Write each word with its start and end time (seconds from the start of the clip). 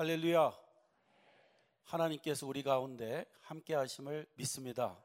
할렐루야. 0.00 0.58
하나님께서 1.84 2.46
우리 2.46 2.62
가운데 2.62 3.26
함께 3.42 3.74
하심을 3.74 4.26
믿습니다. 4.34 4.98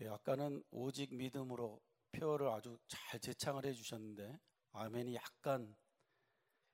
예, 0.00 0.06
아까는 0.06 0.62
오직 0.70 1.12
믿음으로 1.12 1.80
표어를 2.12 2.46
아주 2.46 2.78
잘 2.86 3.18
재창을 3.18 3.66
해 3.66 3.72
주셨는데 3.72 4.38
아멘이 4.70 5.16
약간 5.16 5.74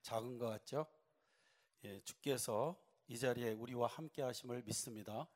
작은 0.03 0.37
것 0.37 0.45
같죠? 0.49 0.85
예, 1.85 1.99
주께서 2.01 2.79
이 3.07 3.17
자리에 3.17 3.53
우리와 3.53 3.87
함께 3.87 4.21
하심을 4.21 4.61
믿습니다. 4.67 5.27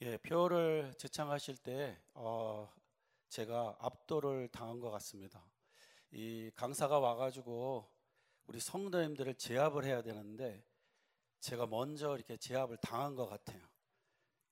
예, 0.00 0.16
표어를 0.16 0.94
재창하실 0.96 1.58
때 1.58 2.00
어, 2.14 2.72
제가 3.28 3.76
압도를 3.80 4.48
당한 4.48 4.80
것 4.80 4.90
같습니다. 4.92 5.44
이 6.10 6.50
강사가 6.54 6.98
와가지고 6.98 7.93
우리 8.46 8.60
성도님들을 8.60 9.34
제압을 9.34 9.84
해야 9.84 10.02
되는데 10.02 10.64
제가 11.40 11.66
먼저 11.66 12.14
이렇게 12.14 12.36
제압을 12.36 12.76
당한 12.78 13.14
것 13.14 13.26
같아요. 13.26 13.60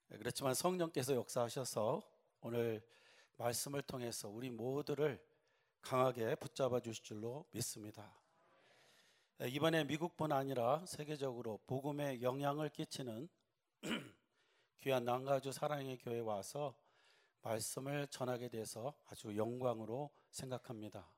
네, 0.09 0.19
그렇지만 0.19 0.55
성령께서 0.55 1.15
역사하셔서 1.15 2.03
오늘 2.41 2.83
말씀을 3.37 3.83
통해서 3.83 4.29
우리 4.29 4.51
모두를 4.51 5.23
강하게 5.81 6.35
붙잡아 6.37 6.81
주실 6.81 7.03
줄로 7.03 7.47
믿습니다. 7.53 8.15
네, 9.39 9.49
이번에 9.49 9.85
미국뿐 9.85 10.33
아니라 10.33 10.85
세계적으로 10.87 11.59
복음에 11.67 12.21
영향을 12.21 12.69
끼치는 12.69 13.29
귀한 14.81 15.05
난가주 15.05 15.53
사랑의 15.53 15.99
교회 15.99 16.21
와서 16.21 16.75
말씀을 17.43 18.07
전하게 18.09 18.49
돼서 18.49 18.95
아주 19.09 19.37
영광으로 19.37 20.11
생각합니다. 20.31 21.09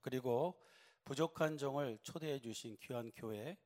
그리고 0.00 0.60
부족한 1.04 1.58
종을 1.58 1.98
초대해 2.02 2.38
주신 2.38 2.76
귀한 2.80 3.10
교회, 3.14 3.56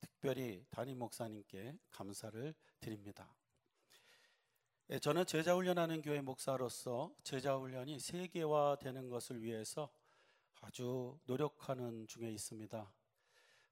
특별히 0.00 0.64
담임 0.70 0.98
목사님께 0.98 1.78
감사를 1.90 2.54
드립니다. 2.80 3.34
예, 4.90 5.00
저는 5.00 5.26
제자 5.26 5.54
훈련하는 5.56 6.00
교회 6.00 6.20
목사로서 6.20 7.12
제자 7.24 7.56
훈련이 7.56 7.98
세계화되는 7.98 9.08
것을 9.08 9.42
위해서 9.42 9.90
아주 10.60 11.18
노력하는 11.24 12.06
중에 12.06 12.30
있습니다. 12.30 12.92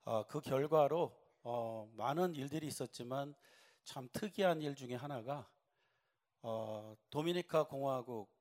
아, 0.07 0.25
그 0.29 0.41
결과로 0.41 1.17
어, 1.43 1.89
많은 1.95 2.35
일들이 2.35 2.67
있었지만 2.67 3.35
참 3.85 4.09
특이한 4.13 4.61
일 4.61 4.75
중에 4.75 4.95
하나가 4.95 5.49
어, 6.43 6.97
도미니카 7.11 7.69
공화국 7.69 8.35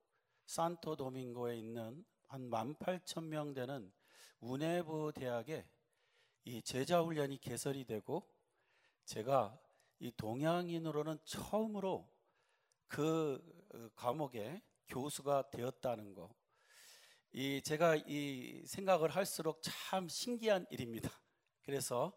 산토 0.45 0.95
도밍고에 0.95 1.57
있는 1.57 2.03
한 2.27 2.49
18,000명 2.49 3.53
되는 3.53 3.93
운해부 4.43 5.13
대학에 5.15 5.65
이 6.43 6.61
제자 6.61 7.01
훈련이 7.01 7.37
개설이 7.37 7.85
되고 7.85 8.29
제가 9.05 9.57
이 9.99 10.11
동양인으로는 10.11 11.17
처음으로 11.23 12.11
그 12.87 13.41
어, 13.73 13.89
과목에 13.95 14.61
교수가 14.87 15.49
되었다는 15.49 16.13
거. 16.13 16.29
이 17.31 17.61
제가 17.61 17.95
이 17.95 18.63
생각을 18.65 19.09
할수록 19.09 19.61
참 19.63 20.09
신기한 20.09 20.65
일입니다. 20.69 21.09
그래서 21.63 22.11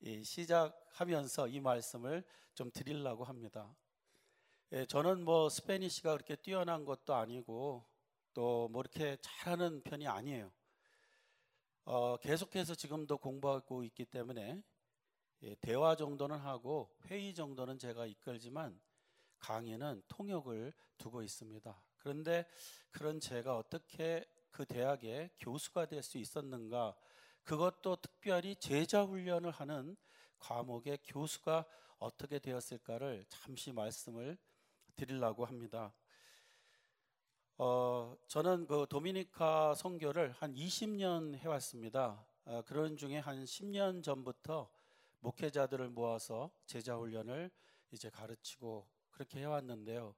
이 0.00 0.24
시작하면서 0.24 1.48
이 1.48 1.60
말씀을 1.60 2.24
좀 2.54 2.70
드리려고 2.72 3.24
합니다. 3.24 3.76
예, 4.72 4.86
저는 4.86 5.22
뭐 5.24 5.48
스페니시가 5.50 6.12
그렇게 6.14 6.34
뛰어난 6.36 6.84
것도 6.84 7.14
아니고 7.14 7.84
또 8.32 8.68
뭐 8.70 8.82
이렇게 8.82 9.16
잘하는 9.20 9.82
편이 9.82 10.06
아니에요. 10.06 10.50
어, 11.90 12.18
계속해서 12.18 12.74
지금도 12.74 13.16
공부하고 13.16 13.82
있기 13.84 14.04
때문에 14.04 14.62
예, 15.42 15.54
대화 15.54 15.96
정도는 15.96 16.36
하고 16.36 16.94
회의 17.06 17.32
정도는 17.32 17.78
제가 17.78 18.04
이끌지만 18.04 18.78
강의는 19.38 20.02
통역을 20.06 20.74
두고 20.98 21.22
있습니다. 21.22 21.82
그런데 21.96 22.44
그런 22.90 23.18
제가 23.20 23.56
어떻게 23.56 24.26
그 24.50 24.66
대학의 24.66 25.30
교수가 25.40 25.86
될 25.86 26.02
수 26.02 26.18
있었는가? 26.18 26.94
그것도 27.42 27.96
특별히 27.96 28.54
제자 28.56 29.04
훈련을 29.04 29.50
하는 29.50 29.96
과목의 30.40 30.98
교수가 31.04 31.64
어떻게 32.00 32.38
되었을까를 32.38 33.24
잠시 33.30 33.72
말씀을 33.72 34.36
드리려고 34.94 35.46
합니다. 35.46 35.94
어, 37.60 38.16
저는 38.28 38.66
그 38.68 38.86
도미니카 38.88 39.74
선교를 39.74 40.30
한 40.38 40.54
20년 40.54 41.34
해왔습니다. 41.38 42.24
어, 42.44 42.62
그런 42.64 42.96
중에 42.96 43.18
한 43.18 43.42
10년 43.44 44.00
전부터 44.00 44.70
목회자들을 45.18 45.88
모아서 45.88 46.52
제자 46.66 46.96
훈련을 46.96 47.50
이제 47.90 48.10
가르치고 48.10 48.86
그렇게 49.10 49.40
해왔는데요. 49.40 50.14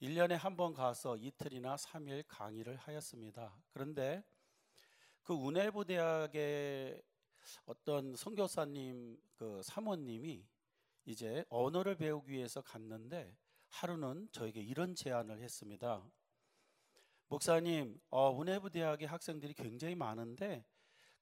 1년에 0.00 0.32
한 0.32 0.56
번 0.56 0.74
가서 0.74 1.16
이틀이나 1.16 1.76
3일 1.76 2.24
강의를 2.26 2.74
하였습니다. 2.74 3.56
그런데 3.70 4.24
그 5.22 5.34
운해부 5.34 5.84
대학의 5.84 7.00
어떤 7.64 8.16
선교사님 8.16 9.20
그 9.36 9.62
사모님이 9.62 10.44
이제 11.04 11.44
언어를 11.48 11.94
배우기 11.94 12.32
위해서 12.32 12.60
갔는데 12.60 13.36
하루는 13.68 14.28
저에게 14.32 14.60
이런 14.60 14.96
제안을 14.96 15.40
했습니다. 15.40 16.04
목사님, 17.32 17.98
어, 18.10 18.28
운해부 18.30 18.68
대학의 18.68 19.08
학생들이 19.08 19.54
굉장히 19.54 19.94
많은데 19.94 20.66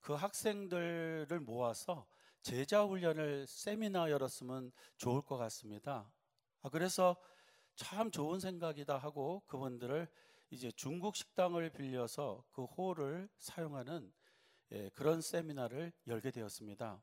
그 0.01 0.13
학생들을 0.13 1.39
모아서 1.39 2.05
제자 2.43 2.83
훈련을 2.83 3.47
세미나 3.47 4.11
열었으면 4.11 4.73
좋을 4.97 5.23
것 5.23 5.37
같습니다. 5.37 6.11
아, 6.63 6.69
그래서 6.69 7.17
참 7.77 8.11
좋은 8.11 8.41
생각이다 8.41 8.99
하고 8.99 9.45
그분들을 9.47 10.09
이제 10.51 10.73
중국 10.73 11.15
식당을 11.15 11.71
빌려서 11.71 12.43
그 12.51 12.65
홀을 12.65 13.29
사용하는 13.39 14.13
예, 14.73 14.91
그런 14.97 15.21
세미나를 15.21 15.93
열게 16.09 16.33
되었습니다. 16.33 17.01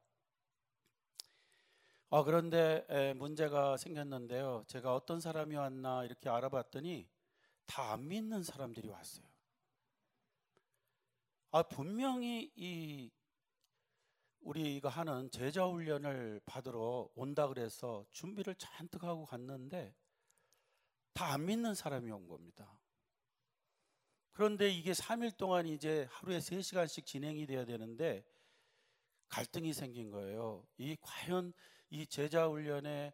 아, 2.10 2.24
그런데 2.24 2.86
에, 2.90 3.14
문제가 3.14 3.78
생겼는데요. 3.78 4.66
제가 4.68 4.94
어떤 4.94 5.22
사람이 5.22 5.56
왔나 5.56 6.04
이렇게 6.04 6.28
알아봤더니 6.28 7.08
다 7.68 7.94
안 7.94 8.08
믿는 8.08 8.44
사람들이 8.44 8.88
왔어요. 8.90 9.28
아, 11.52 11.64
분명히 11.64 12.52
이 12.56 13.12
우리가 14.42 14.90
하는 14.90 15.30
제자 15.32 15.66
훈련을 15.66 16.42
받으러 16.46 17.10
온다 17.16 17.48
그래서 17.48 18.06
준비를 18.12 18.56
잔뜩 18.56 19.04
하고 19.04 19.26
갔는데 19.26 19.94
다 21.14 21.34
안 21.34 21.46
믿는 21.46 21.74
사람이 21.76 22.10
온 22.12 22.28
겁니다. 22.28 22.80
그런데 24.32 24.70
이게 24.70 24.92
3일 24.94 25.36
동안 25.36 25.66
이제 25.66 26.08
하루에 26.12 26.40
3시간씩 26.40 27.06
진행이 27.06 27.48
돼야 27.48 27.66
되는데 27.66 28.24
갈등이 29.30 29.74
생긴 29.74 30.12
거예요. 30.12 30.66
이 30.78 30.96
과연 31.02 31.54
이 31.90 32.06
제자 32.06 32.48
훈련의 32.48 33.14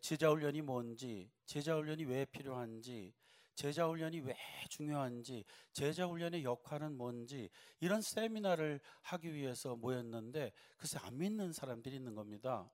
제자 0.00 0.30
훈련이 0.30 0.62
뭔지, 0.62 1.30
제자 1.44 1.76
훈련이 1.76 2.04
왜 2.04 2.24
필요한지, 2.24 3.12
제자 3.54 3.86
훈련이 3.86 4.20
왜 4.20 4.34
중요한지, 4.68 5.44
제자 5.72 6.06
훈련의 6.06 6.44
역할은 6.44 6.96
뭔지 6.96 7.50
이런 7.80 8.00
세미나를 8.00 8.80
하기 9.02 9.34
위해서 9.34 9.76
모였는데 9.76 10.52
글쎄 10.76 10.98
안 11.02 11.18
믿는 11.18 11.52
사람들이 11.52 11.96
있는 11.96 12.14
겁니다. 12.14 12.70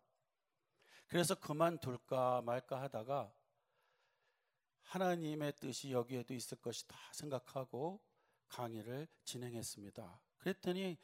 그래서 1.06 1.34
그만둘까 1.34 2.42
말까 2.42 2.80
하다가 2.82 3.32
하나님의 4.82 5.54
뜻이 5.56 5.90
여기에도 5.90 6.34
있을 6.34 6.58
것이다 6.58 6.96
생각하고 7.12 8.00
강의를 8.48 9.08
진행했습니다. 9.24 10.20
그랬더니 10.38 10.96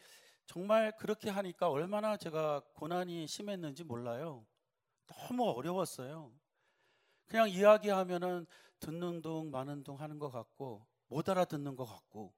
정말 0.47 0.97
그렇게 0.97 1.31
하니까 1.31 1.71
얼마나 1.71 2.17
제가 2.17 2.61
고난이 2.75 3.27
심했는지 3.27 3.85
몰라요. 3.85 4.47
너무 5.07 5.49
어려웠어요. 5.51 6.33
그냥 7.27 7.49
이야기하면은 7.49 8.47
듣는 8.83 9.23
둥 9.23 9.51
마는 9.51 9.83
둥 9.85 10.01
하는 10.01 10.19
것 10.19 10.31
같고 10.31 10.87
못 11.07 11.29
알아듣는 11.29 11.77
것 11.77 11.85
같고 11.85 12.35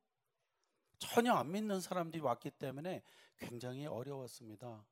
전혀 0.99 1.32
안 1.32 1.50
믿는 1.50 1.81
사람들이 1.81 2.23
왔기 2.23 2.50
때문에 2.52 3.02
굉장히 3.37 3.87
어려웠습니다. 3.87 4.85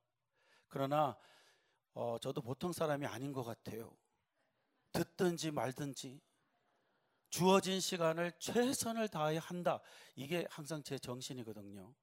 그러나 0.68 1.16
어, 1.94 2.16
저도 2.20 2.40
보통 2.40 2.72
사람이 2.72 3.06
아닌 3.06 3.32
것 3.32 3.44
같아요. 3.44 3.96
듣든지 4.92 5.50
말든지 5.50 6.20
주어진 7.30 7.80
시간을 7.80 8.32
최선을 8.38 9.08
다해 9.08 9.38
한다. 9.38 9.80
이게 10.16 10.46
항상 10.50 10.82
제 10.82 10.98
정신이거든요. 10.98 11.94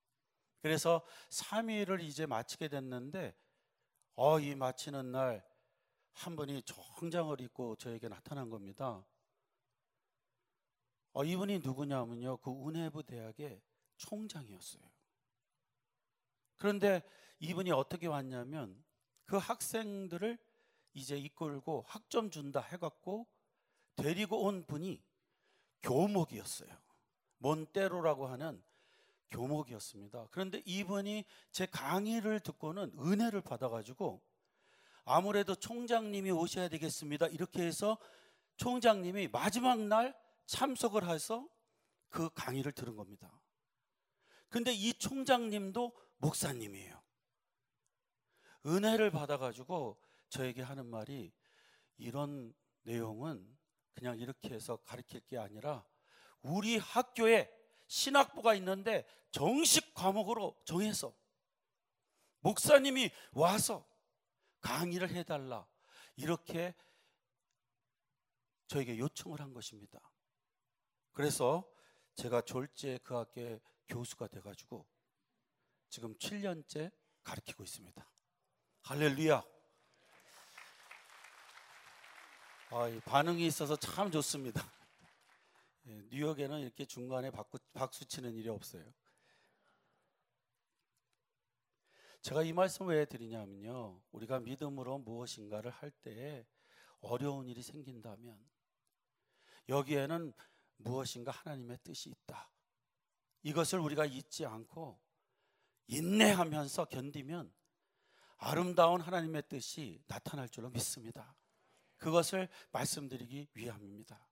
그래서 0.61 1.05
3일을 1.29 2.01
이제 2.01 2.25
마치게 2.25 2.67
됐는데 2.67 3.35
어, 4.15 4.39
이 4.39 4.55
마치는 4.55 5.11
날 5.11 5.49
한 6.19 6.35
분이 6.35 6.63
정장을 6.63 7.39
입고 7.39 7.77
저에게 7.77 8.09
나타난 8.09 8.49
겁니다. 8.49 9.05
어, 11.19 11.25
이분이 11.25 11.59
누구냐면요. 11.59 12.37
그 12.37 12.49
운해부 12.49 13.03
대학의 13.03 13.61
총장이었어요. 13.97 14.81
그런데 16.55 17.03
이분이 17.41 17.71
어떻게 17.71 18.07
왔냐면 18.07 18.81
그 19.25 19.35
학생들을 19.35 20.37
이제 20.93 21.17
이끌고 21.17 21.83
학점 21.85 22.29
준다 22.31 22.61
해갖고 22.61 23.27
데리고 23.97 24.43
온 24.45 24.63
분이 24.65 25.03
교목이었어요. 25.83 26.69
몬테로라고 27.39 28.27
하는 28.27 28.63
교목이었습니다. 29.31 30.27
그런데 30.31 30.61
이분이 30.63 31.25
제 31.51 31.65
강의를 31.65 32.39
듣고는 32.39 32.93
은혜를 32.97 33.41
받아가지고 33.41 34.21
아무래도 35.03 35.53
총장님이 35.53 36.31
오셔야 36.31 36.69
되겠습니다. 36.69 37.27
이렇게 37.27 37.63
해서 37.63 37.97
총장님이 38.55 39.27
마지막 39.27 39.81
날 39.81 40.15
참석을 40.49 41.07
해서 41.07 41.47
그 42.09 42.29
강의를 42.33 42.71
들은 42.71 42.95
겁니다. 42.95 43.39
근데 44.49 44.73
이 44.73 44.93
총장님도 44.93 45.95
목사님이에요. 46.17 46.99
은혜를 48.65 49.11
받아가지고 49.11 50.01
저에게 50.29 50.63
하는 50.63 50.87
말이 50.87 51.31
이런 51.97 52.51
내용은 52.81 53.57
그냥 53.93 54.17
이렇게 54.17 54.49
해서 54.49 54.77
가르칠 54.77 55.19
게 55.27 55.37
아니라 55.37 55.85
우리 56.41 56.77
학교에 56.77 57.51
신학부가 57.85 58.55
있는데 58.55 59.05
정식 59.31 59.93
과목으로 59.93 60.59
정해서 60.65 61.15
목사님이 62.39 63.11
와서 63.33 63.87
강의를 64.61 65.11
해달라 65.11 65.67
이렇게 66.15 66.73
저에게 68.67 68.97
요청을 68.97 69.41
한 69.41 69.53
것입니다. 69.53 70.08
그래서 71.19 71.69
제가 72.15 72.39
졸지에 72.39 72.99
그 72.99 73.13
학교의 73.13 73.59
교수가 73.89 74.27
돼가지고 74.27 74.87
지금 75.89 76.15
7년째 76.15 76.93
가르치고 77.23 77.61
있습니다. 77.61 78.09
할렐루야. 78.83 79.43
아, 82.69 83.01
반응이 83.03 83.45
있어서 83.47 83.75
참 83.75 84.09
좋습니다. 84.11 84.61
예, 85.87 86.01
뉴욕에는 86.09 86.61
이렇게 86.61 86.85
중간에 86.85 87.31
박수 87.73 88.05
치는 88.05 88.33
일이 88.35 88.47
없어요. 88.47 88.89
제가 92.21 92.43
이 92.43 92.53
말씀 92.53 92.87
왜 92.87 93.03
드리냐면요. 93.03 94.01
우리가 94.13 94.39
믿음으로 94.39 94.99
무엇인가를 94.99 95.69
할 95.69 95.91
때 96.01 96.47
어려운 97.01 97.49
일이 97.49 97.61
생긴다면 97.61 98.39
여기에는 99.67 100.33
무엇인가 100.79 101.31
하나님의 101.31 101.79
뜻이 101.83 102.09
있다. 102.09 102.49
이것을 103.43 103.79
우리가 103.79 104.05
잊지 104.05 104.45
않고 104.45 104.99
인내하면서 105.87 106.85
견디면 106.85 107.51
아름다운 108.37 109.01
하나님의 109.01 109.43
뜻이 109.47 110.01
나타날 110.07 110.49
줄로 110.49 110.69
믿습니다. 110.69 111.35
그것을 111.97 112.47
말씀드리기 112.71 113.49
위함입니다. 113.53 114.27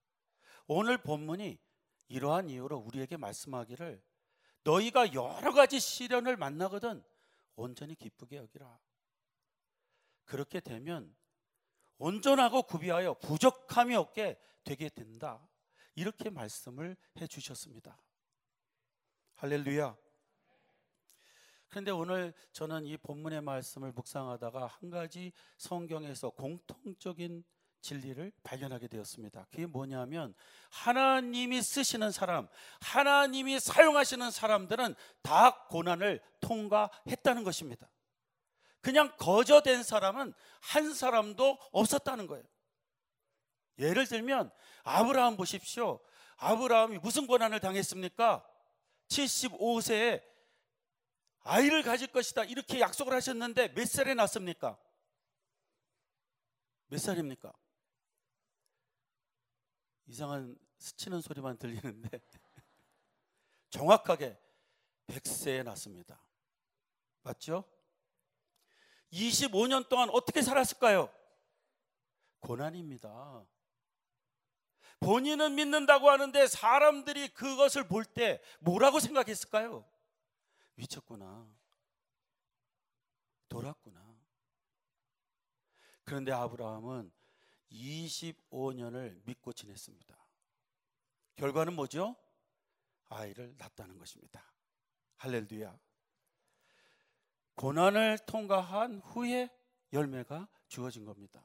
오늘 0.67 0.97
본문이 0.97 1.59
이러한 2.07 2.49
이유로 2.49 2.77
우리에게 2.77 3.17
말씀하기를 3.17 4.01
너희가 4.63 5.13
여러 5.13 5.53
가지 5.53 5.79
시련을 5.79 6.37
만나거든 6.37 7.03
온전히 7.55 7.95
기쁘게 7.95 8.37
여기라. 8.37 8.79
그렇게 10.25 10.59
되면 10.59 11.15
온전하고 11.97 12.63
구비하여 12.63 13.15
부족함이 13.15 13.95
없게 13.95 14.39
되게 14.63 14.89
된다. 14.89 15.45
이렇게 15.97 16.29
말씀을 16.29 16.95
해 17.19 17.27
주셨습니다. 17.27 17.99
할렐루야. 19.35 19.97
그런데 21.69 21.91
오늘 21.91 22.33
저는 22.53 22.85
이 22.85 22.97
본문의 22.97 23.41
말씀을 23.41 23.91
묵상하다가 23.91 24.67
한 24.67 24.89
가지 24.91 25.33
성경에서 25.57 26.29
공통적인 26.29 27.43
진리를 27.81 28.31
발견하게 28.43 28.87
되었습니다. 28.87 29.47
그게 29.49 29.65
뭐냐면 29.65 30.35
하나님이 30.69 31.63
쓰시는 31.63 32.11
사람, 32.11 32.47
하나님이 32.79 33.59
사용하시는 33.59 34.29
사람들은 34.29 34.93
다 35.23 35.65
고난을 35.65 36.21
통과했다는 36.41 37.43
것입니다. 37.43 37.89
그냥 38.81 39.11
거저된 39.17 39.81
사람은 39.81 40.33
한 40.61 40.93
사람도 40.93 41.57
없었다는 41.71 42.27
거예요. 42.27 42.45
예를 43.79 44.07
들면 44.07 44.51
아브라함 44.83 45.37
보십시오. 45.37 45.99
아브라함이 46.37 46.99
무슨 46.99 47.27
고난을 47.27 47.59
당했습니까? 47.59 48.45
75세에 49.07 50.23
아이를 51.41 51.83
가질 51.83 52.07
것이다. 52.07 52.43
이렇게 52.43 52.79
약속을 52.79 53.13
하셨는데 53.13 53.73
몇 53.73 53.87
살에 53.87 54.13
낳습니까? 54.13 54.77
몇 56.87 56.99
살입니까? 56.99 57.53
이상한 60.07 60.57
스치는 60.77 61.21
소리만 61.21 61.57
들리는데 61.57 62.09
정확하게 63.69 64.37
100세에 65.07 65.63
낳습니다. 65.63 66.21
맞죠? 67.23 67.63
25년 69.11 69.87
동안 69.89 70.09
어떻게 70.09 70.41
살았을까요? 70.41 71.09
고난입니다. 72.39 73.45
본인은 74.99 75.55
믿는다고 75.55 76.09
하는데 76.09 76.47
사람들이 76.47 77.29
그것을 77.29 77.87
볼 77.87 78.03
때 78.05 78.41
뭐라고 78.59 78.99
생각했을까요? 78.99 79.85
미쳤구나. 80.75 81.47
돌았구나. 83.49 84.17
그런데 86.03 86.31
아브라함은 86.31 87.11
25년을 87.71 89.21
믿고 89.25 89.53
지냈습니다. 89.53 90.17
결과는 91.35 91.73
뭐죠? 91.73 92.15
아이를 93.09 93.55
낳았다는 93.57 93.97
것입니다. 93.97 94.43
할렐루야. 95.17 95.77
고난을 97.55 98.19
통과한 98.19 98.99
후에 98.99 99.49
열매가 99.93 100.47
주어진 100.67 101.05
겁니다. 101.05 101.43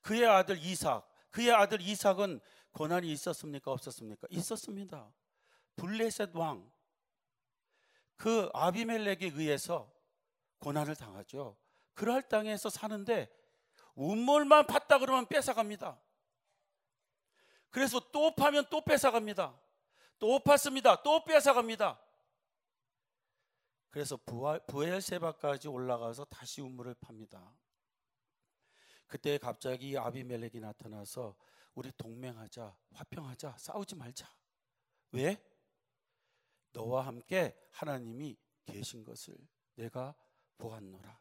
그의 0.00 0.26
아들 0.26 0.58
이삭, 0.58 1.08
그의 1.30 1.52
아들 1.52 1.80
이삭은 1.80 2.40
고난이 2.72 3.10
있었습니까? 3.12 3.72
없었습니까? 3.72 4.28
있었습니다. 4.30 5.12
블레셋 5.76 6.34
왕, 6.34 6.70
그 8.16 8.50
아비멜렉에 8.52 9.30
의해서 9.34 9.92
고난을 10.58 10.96
당하죠. 10.96 11.56
그럴 11.94 12.28
땅에서 12.28 12.68
사는데 12.68 13.28
운물만 13.94 14.66
팠다 14.66 15.00
그러면 15.00 15.26
뺏어갑니다. 15.26 16.00
그래서 17.70 18.00
또 18.12 18.34
파면 18.34 18.66
또 18.70 18.84
뺏어갑니다. 18.84 19.60
또 20.18 20.38
팠습니다. 20.40 21.02
또 21.02 21.24
뺏어갑니다. 21.24 22.00
그래서 23.90 24.18
부엘세바까지 24.66 25.68
올라가서 25.68 26.24
다시 26.26 26.60
우물을 26.60 26.94
팝니다. 26.94 27.52
그때 29.06 29.38
갑자기 29.38 29.96
아비멜렉이 29.96 30.60
나타나서 30.60 31.36
우리 31.78 31.92
동맹하자, 31.92 32.76
화평하자, 32.90 33.56
싸우지 33.56 33.94
말자. 33.94 34.28
왜? 35.12 35.40
너와 36.72 37.06
함께 37.06 37.56
하나님이 37.70 38.36
계신 38.66 39.04
것을 39.04 39.38
내가 39.76 40.12
보았노라. 40.56 41.16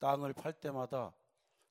땅을 0.00 0.32
팔 0.32 0.52
때마다 0.54 1.16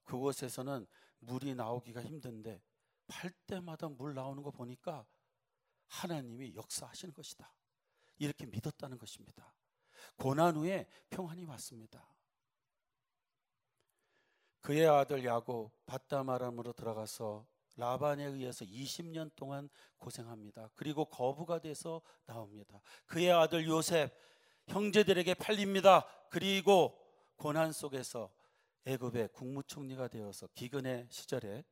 그곳에서는 0.06 0.88
물이 1.20 1.56
나오기가 1.56 2.02
힘든데 2.02 2.64
팔 3.08 3.32
때마다 3.48 3.90
물 3.90 4.14
나오는 4.14 4.42
거 4.42 4.50
보니까 4.50 5.06
하나님이 5.88 6.56
역사하시는 6.56 7.14
것이다. 7.14 7.54
이렇게 8.18 8.46
믿었다는 8.46 8.98
것입니다. 8.98 9.54
고난 10.16 10.56
후에 10.56 10.88
평안이 11.10 11.44
왔습니다. 11.44 12.08
그의 14.62 14.88
아들 14.88 15.24
야곱 15.24 15.72
바다마람으로 15.86 16.74
들어가서 16.74 17.46
라반에 17.78 18.26
의해서 18.26 18.66
20년 18.66 19.32
동안 19.36 19.70
고생합니다. 19.98 20.70
그리고 20.76 21.06
거부가 21.06 21.60
돼서 21.60 22.02
나옵니다. 22.26 22.82
그의 23.06 23.32
아들 23.32 23.66
요셉 23.68 24.14
형제들에게 24.68 25.34
팔립니다. 25.36 26.06
그리고 26.30 26.98
고난 27.38 27.72
속에서 27.72 28.30
애굽의 28.86 29.30
국무총리가 29.30 30.10
되어서 30.10 30.48
기근의 30.56 31.08
시절에 31.10 31.64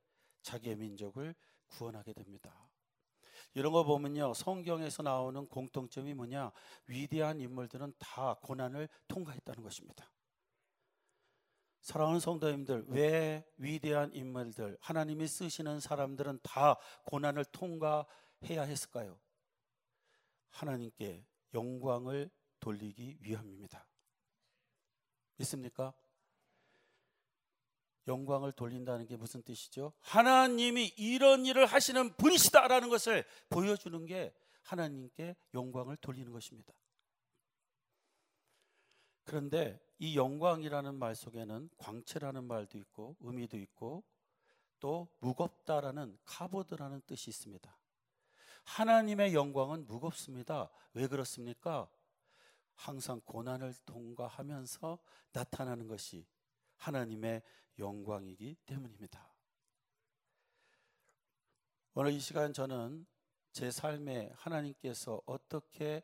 자기의 0.41 0.77
민족을 0.77 1.35
구원하게 1.67 2.13
됩니다. 2.13 2.69
이런 3.53 3.73
거 3.73 3.83
보면요. 3.83 4.33
성경에서 4.33 5.03
나오는 5.03 5.45
공통점이 5.47 6.13
뭐냐? 6.13 6.51
위대한 6.87 7.39
인물들은 7.39 7.93
다 7.97 8.35
고난을 8.43 8.87
통과했다는 9.07 9.63
것입니다. 9.63 10.09
사랑하는 11.87 12.19
성도님들, 12.19 12.83
왜 12.89 13.49
위대한 13.55 14.13
인물들, 14.13 14.77
하나님이 14.81 15.25
쓰시는 15.25 15.79
사람들은 15.79 16.39
다 16.43 16.75
고난을 17.05 17.45
통과해야 17.45 18.63
했을까요? 18.63 19.17
하나님께 20.49 21.25
영광을 21.53 22.29
돌리기 22.59 23.19
위함입니다. 23.21 23.87
믿습니까? 25.37 25.93
영광을 28.05 28.51
돌린다는 28.51 29.05
게 29.05 29.15
무슨 29.15 29.41
뜻이죠? 29.41 29.93
하나님이 30.01 30.87
이런 30.97 31.45
일을 31.45 31.65
하시는 31.65 32.13
분이시다라는 32.17 32.89
것을 32.89 33.23
보여주는 33.47 34.05
게 34.05 34.33
하나님께 34.63 35.37
영광을 35.53 35.95
돌리는 35.95 36.33
것입니다. 36.33 36.73
그런데 39.23 39.86
이 39.99 40.15
영광이라는 40.15 40.95
말 40.95 41.15
속에는 41.15 41.69
광채라는 41.77 42.43
말도 42.43 42.77
있고 42.77 43.15
의미도 43.19 43.57
있고 43.57 44.03
또 44.79 45.07
무겁다라는 45.19 46.17
카보드라는 46.23 47.01
뜻이 47.07 47.29
있습니다. 47.31 47.77
하나님의 48.63 49.33
영광은 49.33 49.87
무겁습니다. 49.87 50.69
왜 50.93 51.07
그렇습니까? 51.07 51.89
항상 52.75 53.21
고난을 53.21 53.73
통과하면서 53.85 54.99
나타나는 55.31 55.87
것이 55.87 56.27
하나님의 56.75 57.41
영광이기 57.79 58.55
때문입니다. 58.65 59.33
오늘 61.95 62.11
이 62.11 62.19
시간 62.19 62.53
저는 62.53 63.07
제 63.51 63.71
삶에 63.71 64.29
하나님께서 64.35 65.21
어떻게 65.25 66.03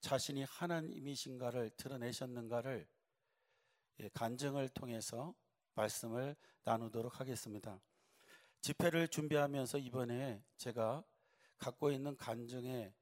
자신이 0.00 0.44
하나님이신가를 0.44 1.70
드러내셨는가를 1.76 2.80
예, 2.80 2.95
간증을 4.14 4.68
통해서 4.70 5.34
말씀을 5.74 6.36
나누도록 6.64 7.20
하겠습니다. 7.20 7.80
집회를 8.60 9.08
준비하면서 9.08 9.78
이번에 9.78 10.42
제가 10.56 11.04
갖고 11.58 11.90
있는 11.90 12.16
간증의 12.16 12.92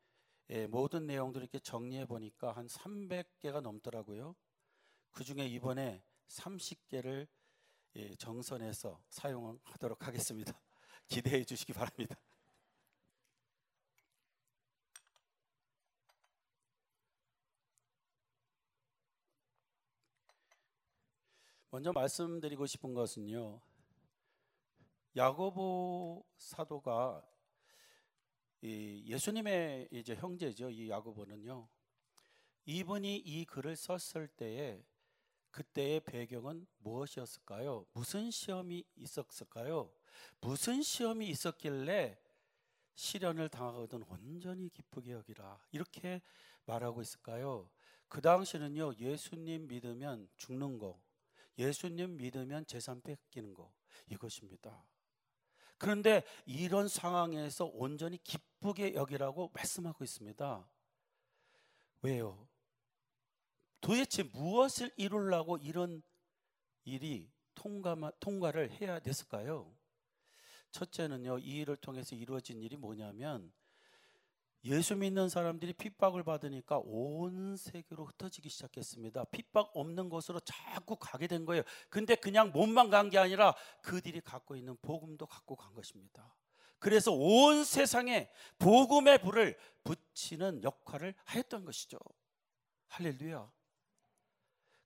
예, 0.50 0.66
모든 0.66 1.06
내용들을 1.06 1.44
이렇게 1.44 1.58
정리해 1.58 2.04
보니까 2.04 2.52
한 2.52 2.66
300개가 2.66 3.60
넘더라고요. 3.62 4.34
그 5.10 5.24
중에 5.24 5.46
이번에 5.46 6.02
30개를 6.28 7.26
예, 7.96 8.14
정선해서 8.16 9.00
사용하도록 9.08 10.06
하겠습니다. 10.06 10.60
기대해 11.08 11.44
주시기 11.44 11.72
바랍니다. 11.72 12.16
먼저 21.74 21.90
말씀드리고 21.92 22.66
싶은 22.66 22.94
것은요. 22.94 23.60
야고보 25.16 26.24
사도가 26.36 27.28
예수님의 28.62 29.88
이제 29.90 30.14
형제죠. 30.14 30.70
이 30.70 30.88
야고보는요. 30.88 31.66
이분이 32.66 33.16
이 33.16 33.44
글을 33.46 33.74
썼을 33.74 34.28
때에 34.28 34.84
그때의 35.50 35.98
배경은 36.04 36.64
무엇이었을까요? 36.78 37.86
무슨 37.92 38.30
시험이 38.30 38.84
있었을까요? 38.94 39.90
무슨 40.40 40.80
시험이 40.80 41.28
있었길래 41.30 42.16
시련을 42.94 43.48
당하거든 43.48 44.04
온전히 44.04 44.68
기쁘게 44.68 45.10
여기라 45.10 45.58
이렇게 45.72 46.22
말하고 46.66 47.02
있을까요? 47.02 47.68
그 48.06 48.20
당시는요 48.20 48.94
예수님 48.94 49.66
믿으면 49.66 50.28
죽는 50.36 50.78
거, 50.78 51.02
예수님 51.58 52.16
믿으면 52.16 52.66
재산 52.66 53.00
뺏기는 53.02 53.54
거 53.54 53.72
이것입니다. 54.06 54.84
그런데 55.78 56.22
이런 56.46 56.88
상황에서 56.88 57.66
온전히 57.66 58.18
기쁘게 58.22 58.94
여기라고 58.94 59.50
말씀하고 59.52 60.04
있습니다. 60.04 60.68
왜요? 62.02 62.48
도대체 63.80 64.22
무엇을 64.22 64.90
이루려고 64.96 65.56
이런 65.58 66.02
일이 66.84 67.30
통과, 67.54 67.94
통과를 68.20 68.70
해야 68.80 68.98
됐을까요? 68.98 69.74
첫째는요, 70.70 71.38
이 71.38 71.58
일을 71.60 71.76
통해서 71.76 72.16
이루어진 72.16 72.60
일이 72.60 72.76
뭐냐면 72.76 73.52
예수 74.64 74.96
믿는 74.96 75.28
사람들이 75.28 75.74
핍박을 75.74 76.22
받으니까 76.22 76.80
온 76.84 77.56
세계로 77.56 78.06
흩어지기 78.06 78.48
시작했습니다. 78.48 79.24
핍박 79.24 79.70
없는 79.74 80.08
곳으로 80.08 80.40
자꾸 80.40 80.96
가게 80.96 81.26
된 81.26 81.44
거예요. 81.44 81.62
근데 81.90 82.14
그냥 82.14 82.50
몸만 82.52 82.88
간 82.90 83.10
게 83.10 83.18
아니라 83.18 83.54
그들이 83.82 84.20
갖고 84.22 84.56
있는 84.56 84.76
복음도 84.80 85.26
갖고 85.26 85.54
간 85.54 85.74
것입니다. 85.74 86.34
그래서 86.78 87.12
온 87.12 87.64
세상에 87.64 88.30
복음의 88.58 89.18
불을 89.18 89.58
붙이는 89.84 90.62
역할을 90.62 91.14
하였던 91.24 91.64
것이죠. 91.66 91.98
할렐루야. 92.88 93.50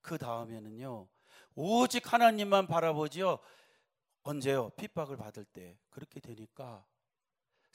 그 0.01 0.19
다음에는요, 0.19 1.09
오직 1.55 2.13
하나님만 2.13 2.67
바라보지요. 2.67 3.39
언제요? 4.23 4.71
핍박을 4.71 5.17
받을 5.17 5.45
때. 5.45 5.79
그렇게 5.91 6.19
되니까 6.21 6.85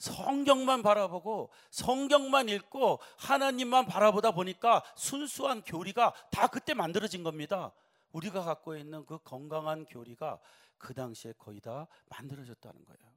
성경만 0.04 0.82
바라보고 0.82 1.48
성경만 1.70 2.50
읽고 2.50 3.00
하나님만 3.16 3.86
바라보다 3.86 4.32
보니까 4.32 4.82
순수한 4.96 5.62
교리가 5.62 6.12
다 6.30 6.46
그때 6.48 6.74
만들어진 6.74 7.22
겁니다. 7.22 7.72
우리가 8.12 8.44
갖고 8.44 8.76
있는 8.76 9.06
그 9.06 9.18
건강한 9.18 9.86
교리가 9.86 10.38
그 10.76 10.92
당시에 10.92 11.32
거의 11.38 11.60
다 11.60 11.88
만들어졌다는 12.10 12.84
거예요. 12.84 13.14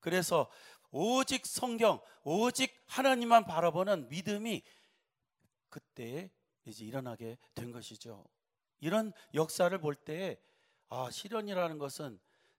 그래서 0.00 0.50
오직 0.90 1.46
성경, 1.46 2.00
오직 2.24 2.74
하나님만 2.86 3.46
바라보는 3.46 4.08
믿음이 4.08 4.62
그때 5.68 6.30
이제 6.66 6.84
일어나게 6.84 7.38
된 7.54 7.70
것이죠. 7.70 8.24
이런 8.80 9.12
역사를 9.34 9.76
볼 9.78 9.94
때, 9.94 10.40
아, 10.88 11.10
시련이라는 11.10 11.78
것은 11.78 12.18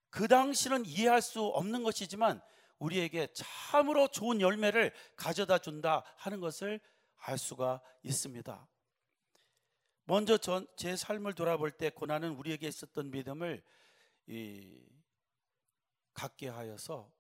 그 0.10 0.28
당시는 0.30 0.86
이해할 0.86 1.22
수 1.22 1.44
없는 1.44 1.84
것이지만 1.84 2.42
우리에게 2.80 3.28
참으로 3.34 4.08
좋은 4.08 4.42
열매를 4.42 4.94
가져다 5.16 5.58
준다 5.60 6.04
하는 6.18 6.40
것을 6.40 6.80
알 7.18 7.38
수가 7.38 7.82
있습니다. 8.04 8.68
먼저 10.06 10.38
전, 10.38 10.68
제 10.76 10.96
삶을 10.96 11.34
돌아볼 11.34 11.72
때 11.72 11.90
고난은 11.90 12.36
우리에게 12.36 12.68
있었던 12.68 13.10
믿음을 13.10 13.64
이, 14.28 14.86
갖게 16.14 16.48
하여서 16.48 17.12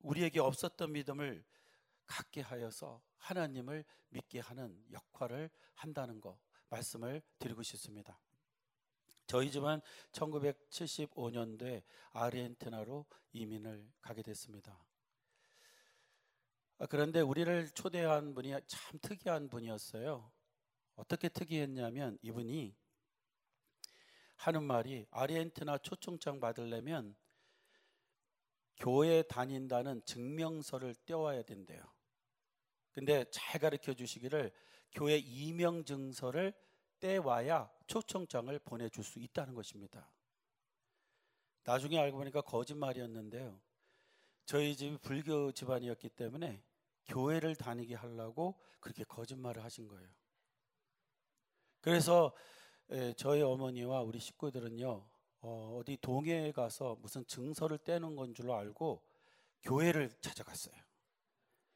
우리에게 0.00 0.40
없었던 0.40 0.92
믿음을 0.92 1.44
갖게 2.06 2.40
하여서 2.40 3.00
하나님을 3.16 3.84
믿게 4.08 4.40
하는 4.40 4.84
역할을 4.90 5.50
한다는 5.74 6.20
것 6.20 6.38
말씀을 6.68 7.22
드리고 7.38 7.62
싶습니다. 7.62 8.18
저희 9.32 9.50
집은 9.50 9.80
1975년도에 10.12 11.82
아르헨티나로 12.10 13.06
이민을 13.32 13.90
가게 14.02 14.20
됐습니다. 14.20 14.84
아, 16.76 16.84
그런데 16.84 17.22
우리를 17.22 17.70
초대한 17.70 18.34
분이 18.34 18.50
참 18.66 18.98
특이한 19.00 19.48
분이었어요. 19.48 20.30
어떻게 20.96 21.30
특이했냐면 21.30 22.18
이분이 22.20 22.76
하는 24.36 24.64
말이 24.64 25.06
아르헨티나 25.10 25.78
초청장 25.78 26.38
받으려면 26.38 27.16
교회 28.76 29.22
다닌다는 29.22 30.04
증명서를 30.04 30.94
떼와야 31.06 31.40
된대요. 31.40 31.82
근데 32.90 33.24
잘 33.30 33.58
가르쳐 33.62 33.94
주시기를 33.94 34.52
교회 34.92 35.16
이명 35.16 35.86
증서를 35.86 36.52
떼와야 37.02 37.68
초청장을 37.88 38.56
보내줄 38.60 39.02
수 39.02 39.18
있다는 39.18 39.54
것입니다. 39.54 40.08
나중에 41.64 41.98
알고 41.98 42.16
보니까 42.18 42.42
거짓말이었는데요. 42.42 43.60
저희 44.46 44.76
집이 44.76 44.98
불교 44.98 45.50
집안이었기 45.50 46.10
때문에 46.10 46.62
교회를 47.06 47.56
다니게 47.56 47.96
하려고 47.96 48.60
그렇게 48.78 49.02
거짓말을 49.02 49.64
하신 49.64 49.88
거예요. 49.88 50.08
그래서 51.80 52.32
저희 53.16 53.42
어머니와 53.42 54.02
우리 54.02 54.20
식구들은요, 54.20 55.04
어, 55.40 55.80
디 55.84 55.96
동해에 55.96 56.52
가서 56.52 56.96
무슨 57.00 57.26
증서를 57.26 57.78
떼는 57.78 58.14
건 58.14 58.32
줄로 58.32 58.54
알고 58.54 59.02
교회를 59.62 60.08
찾아갔어요. 60.20 60.74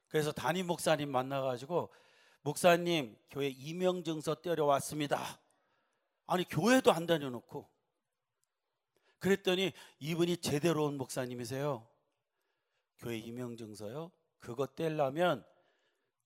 그래서 0.06 0.30
담임 0.30 0.68
목사님 0.68 1.10
만나가지고 1.10 1.92
목사님 2.46 3.18
교회 3.28 3.48
이명증서 3.48 4.36
떼려왔습니다. 4.36 5.40
아니 6.28 6.44
교회도 6.44 6.92
안 6.92 7.04
다녀놓고 7.04 7.68
그랬더니 9.18 9.72
이분이 9.98 10.36
제대로 10.36 10.84
온 10.84 10.96
목사님이세요. 10.96 11.88
교회 12.98 13.18
이명증서요. 13.18 14.12
그거 14.38 14.64
떼려면 14.66 15.44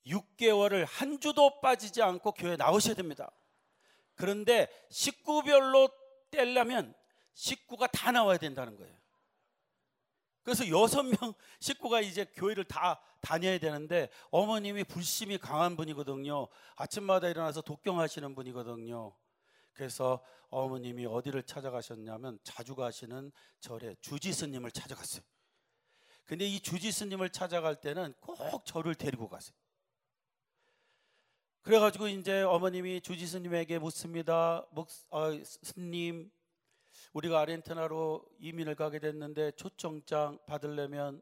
6개월을 0.05 0.85
한 0.87 1.21
주도 1.21 1.59
빠지지 1.63 2.03
않고 2.03 2.33
교회 2.33 2.55
나오셔야 2.57 2.95
됩니다. 2.97 3.31
그런데 4.15 4.69
식구별로 4.91 5.89
떼려면 6.31 6.95
식구가 7.33 7.87
다 7.87 8.13
나와야 8.13 8.37
된다는 8.37 8.77
거예요. 8.77 9.00
그래서 10.43 10.69
여섯 10.69 11.03
명 11.03 11.15
식구가 11.61 12.01
이제 12.01 12.25
교회를 12.35 12.65
다 12.65 13.01
다녀야 13.21 13.59
되는데 13.59 14.09
어머님이 14.31 14.85
불심이 14.85 15.39
강한 15.39 15.77
분이거든요. 15.77 16.49
아침마다 16.77 17.29
일어나서 17.29 17.61
독경하시는 17.61 18.35
분이거든요. 18.35 19.15
그래서 19.73 20.25
어머님이 20.49 21.07
어디를 21.07 21.43
찾아가셨냐면 21.45 22.39
자주 22.43 22.75
가시는 22.75 23.33
절에 23.61 23.95
주지스님을 24.01 24.71
찾아갔어요. 24.73 25.23
근데 26.25 26.47
이 26.47 26.61
주지스님을 26.61 27.31
찾아갈 27.31 27.77
때는 27.77 28.15
꼭 28.21 28.65
저를 28.65 28.95
데리고 28.95 29.29
가세요. 29.29 29.55
그래가지고 31.63 32.09
이제 32.09 32.43
어머님이 32.43 33.01
주지스님에게 33.03 33.79
묻습니다. 33.79 34.67
목, 34.71 34.89
어, 35.11 35.31
스님, 35.45 36.31
우리가 37.13 37.41
아르헨티나로 37.41 38.25
이민을 38.39 38.75
가게 38.75 38.99
됐는데 38.99 39.53
초청장 39.53 40.39
받으려면 40.47 41.21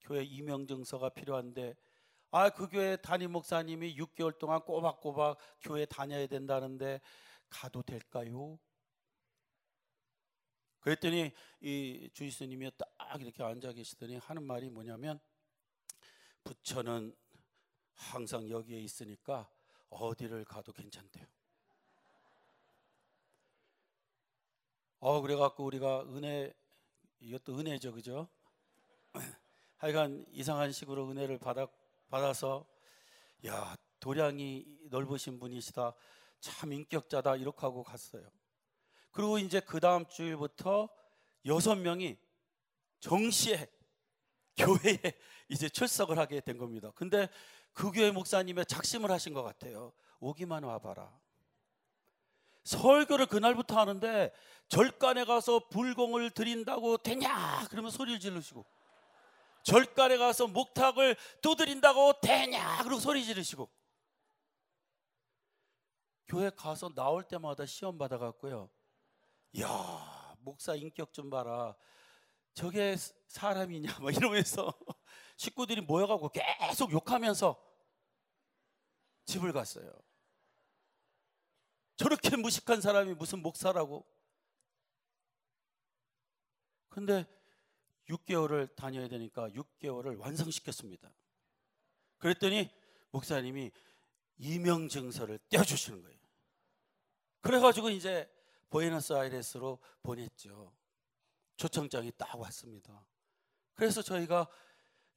교회 0.00 0.22
임명증서가 0.22 1.10
필요한데 1.10 1.74
아 2.30 2.50
그 2.50 2.68
교회 2.68 2.96
담임 2.96 3.30
목사님이 3.30 3.96
6개월 3.96 4.36
동안 4.38 4.60
꼬박꼬박 4.60 5.38
교회 5.60 5.84
다녀야 5.86 6.26
된다는데 6.26 7.00
가도 7.48 7.82
될까요? 7.82 8.58
그랬더니 10.80 11.32
이 11.60 12.10
주지스님이 12.12 12.72
딱 12.76 13.22
이렇게 13.22 13.42
앉아 13.42 13.72
계시더니 13.72 14.16
하는 14.16 14.42
말이 14.42 14.68
뭐냐면 14.68 15.20
부처는 16.42 17.14
항상 17.94 18.50
여기에 18.50 18.80
있으니까 18.80 19.48
어디를 19.88 20.44
가도 20.44 20.72
괜찮대요. 20.72 21.26
어 25.06 25.20
그래갖고 25.20 25.66
우리가 25.66 26.06
은혜 26.14 26.50
이것도 27.20 27.58
은혜죠, 27.58 27.92
그죠? 27.92 28.26
하여간 29.76 30.24
이상한 30.30 30.72
식으로 30.72 31.10
은혜를 31.10 31.36
받아 31.36 31.66
받아서 32.08 32.66
야 33.46 33.76
도량이 34.00 34.64
넓으신 34.84 35.38
분이시다, 35.38 35.92
참 36.40 36.72
인격자다 36.72 37.36
이렇게 37.36 37.60
하고 37.60 37.82
갔어요. 37.82 38.26
그리고 39.10 39.38
이제 39.38 39.60
그 39.60 39.78
다음 39.78 40.06
주일부터 40.06 40.88
여섯 41.44 41.74
명이 41.74 42.16
정시에 43.00 43.70
교회에 44.56 44.98
이제 45.50 45.68
출석을 45.68 46.18
하게 46.18 46.40
된 46.40 46.56
겁니다. 46.56 46.90
근데 46.94 47.28
그 47.74 47.92
교회 47.92 48.10
목사님의 48.10 48.64
작심을 48.64 49.10
하신 49.10 49.34
것 49.34 49.42
같아요. 49.42 49.92
오기만 50.18 50.62
와봐라. 50.62 51.23
설교를 52.64 53.26
그날부터 53.26 53.78
하는데 53.78 54.32
절간에 54.68 55.24
가서 55.24 55.68
불공을 55.68 56.30
드린다고 56.30 56.98
되냐? 56.98 57.66
그러면 57.70 57.90
소리를 57.90 58.18
지르시고 58.18 58.64
절간에 59.62 60.16
가서 60.16 60.46
목탁을 60.46 61.16
두드린다고 61.40 62.20
되냐? 62.20 62.82
그리고 62.82 63.00
소리 63.00 63.24
지르시고 63.24 63.70
교회 66.26 66.50
가서 66.50 66.92
나올 66.94 67.22
때마다 67.22 67.66
시험 67.66 67.98
받아갔고요. 67.98 68.70
야 69.60 70.36
목사 70.40 70.74
인격 70.74 71.12
좀 71.12 71.30
봐라. 71.30 71.76
저게 72.54 72.96
사람이냐? 73.28 73.98
막 74.00 74.14
이러면서 74.14 74.72
식구들이 75.36 75.80
모여가고 75.82 76.30
계속 76.30 76.92
욕하면서 76.92 77.60
집을 79.26 79.52
갔어요. 79.52 79.90
저렇게 81.96 82.36
무식한 82.36 82.80
사람이 82.80 83.14
무슨 83.14 83.40
목사라고. 83.40 84.04
근데 86.88 87.26
6개월을 88.08 88.74
다녀야 88.76 89.08
되니까 89.08 89.48
6개월을 89.50 90.18
완성시켰습니다. 90.18 91.10
그랬더니 92.18 92.70
목사님이 93.10 93.70
이명증서를 94.38 95.38
떼어주시는 95.48 96.02
거예요. 96.02 96.18
그래가지고 97.40 97.90
이제 97.90 98.30
보에너스아이레스로 98.70 99.78
보냈죠. 100.02 100.72
초청장이 101.56 102.12
딱 102.16 102.34
왔습니다. 102.38 103.06
그래서 103.74 104.02
저희가 104.02 104.48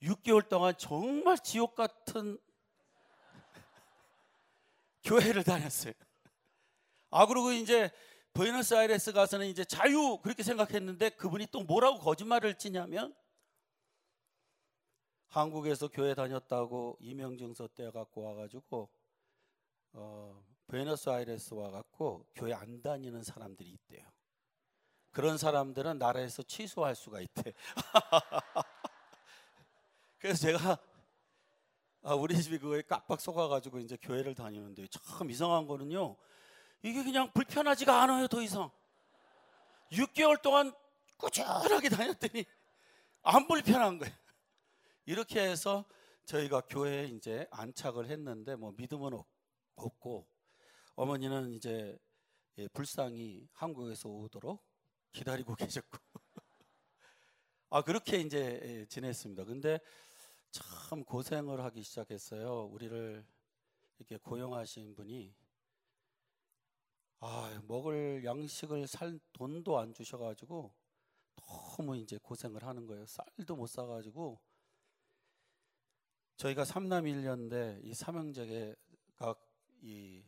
6개월 0.01 0.47
동안 0.47 0.75
정말 0.77 1.37
지옥 1.39 1.75
같은 1.75 2.37
교회를 5.03 5.43
다녔어요. 5.43 5.93
아 7.09 7.25
그리고 7.25 7.51
이제 7.51 7.91
부에노스아이레스 8.33 9.13
가서는 9.13 9.47
이제 9.47 9.63
자유 9.65 10.19
그렇게 10.21 10.43
생각했는데 10.43 11.09
그분이 11.11 11.47
또 11.51 11.63
뭐라고 11.63 11.99
거짓말을 11.99 12.57
치냐면 12.57 13.15
한국에서 15.29 15.87
교회 15.87 16.13
다녔다고 16.13 16.97
이명증서 16.99 17.69
떼 17.75 17.89
갖고 17.91 18.21
와가지고 18.23 18.89
어, 19.93 20.43
부에노스아이레스 20.67 21.53
와갖고 21.53 22.25
교회 22.35 22.53
안 22.53 22.81
다니는 22.81 23.23
사람들이 23.23 23.69
있대요. 23.69 24.05
그런 25.11 25.37
사람들은 25.37 25.97
나라에서 25.97 26.43
취소할 26.43 26.95
수가 26.95 27.21
있대. 27.21 27.53
그래서 30.19 30.39
제가 30.39 30.77
아, 32.03 32.13
우리 32.13 32.41
집이 32.41 32.59
그거에 32.59 32.83
깜빡 32.83 33.19
속아가지고 33.19 33.79
이제 33.79 33.97
교회를 33.99 34.35
다니는데 34.35 34.87
참 34.87 35.29
이상한 35.31 35.65
거는요. 35.67 36.15
이게 36.83 37.03
그냥 37.03 37.31
불편하지가 37.33 38.03
않아요, 38.03 38.27
더 38.27 38.41
이상. 38.41 38.69
6개월 39.91 40.41
동안 40.41 40.73
꾸준하게 41.17 41.89
다녔더니 41.89 42.45
안 43.23 43.47
불편한 43.47 43.97
거예요. 43.97 44.13
이렇게 45.05 45.41
해서 45.41 45.85
저희가 46.25 46.61
교회에 46.61 47.05
이제 47.05 47.47
안착을 47.51 48.09
했는데 48.09 48.55
뭐 48.55 48.73
믿음은 48.77 49.17
없고 49.75 50.27
어머니는 50.95 51.53
이제 51.53 51.97
예, 52.57 52.67
불쌍히 52.69 53.47
한국에서 53.53 54.09
오도록 54.09 54.63
기다리고 55.11 55.55
계셨고 55.55 55.97
아 57.69 57.81
그렇게 57.81 58.17
이제 58.19 58.59
예, 58.63 58.85
지냈습니다. 58.85 59.45
근데 59.45 59.79
참 60.51 61.03
고생을 61.03 61.63
하기 61.63 61.83
시작했어요. 61.83 62.65
우리를 62.65 63.25
이렇게 63.99 64.17
고용하신 64.17 64.95
분이 64.95 65.33
아 67.19 67.61
먹을 67.67 68.23
양식을 68.23 68.87
살 68.87 69.19
돈도 69.33 69.77
안 69.79 69.93
주셔가지고 69.93 70.73
너무 71.77 71.97
이제 71.97 72.17
고생을 72.17 72.63
하는 72.63 72.85
거예요. 72.87 73.05
쌀도 73.05 73.55
못 73.55 73.67
사가지고 73.67 74.39
저희가 76.37 76.65
삼남일녀인데 76.65 77.81
이 77.83 77.93
삼형제가 77.93 79.35
이 79.81 80.23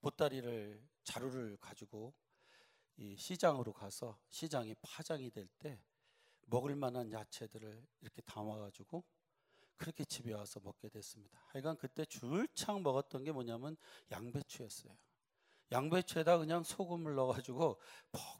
보따리를 0.00 0.82
자루를 1.04 1.56
가지고 1.58 2.12
이 2.96 3.16
시장으로 3.16 3.72
가서 3.72 4.18
시장이 4.28 4.74
파장이 4.82 5.30
될 5.30 5.48
때 5.58 5.80
먹을 6.46 6.76
만한 6.76 7.10
야채들을 7.12 7.86
이렇게 8.00 8.22
담아가지고 8.22 9.04
그렇게 9.76 10.04
집에 10.04 10.32
와서 10.34 10.60
먹게 10.60 10.88
됐습니다. 10.88 11.40
하여간 11.48 11.76
그때 11.76 12.04
줄창 12.06 12.82
먹었던 12.82 13.24
게 13.24 13.32
뭐냐면 13.32 13.76
양배추였어요. 14.12 14.96
양배추에다 15.72 16.38
그냥 16.38 16.62
소금을 16.62 17.14
넣어가지고 17.14 17.80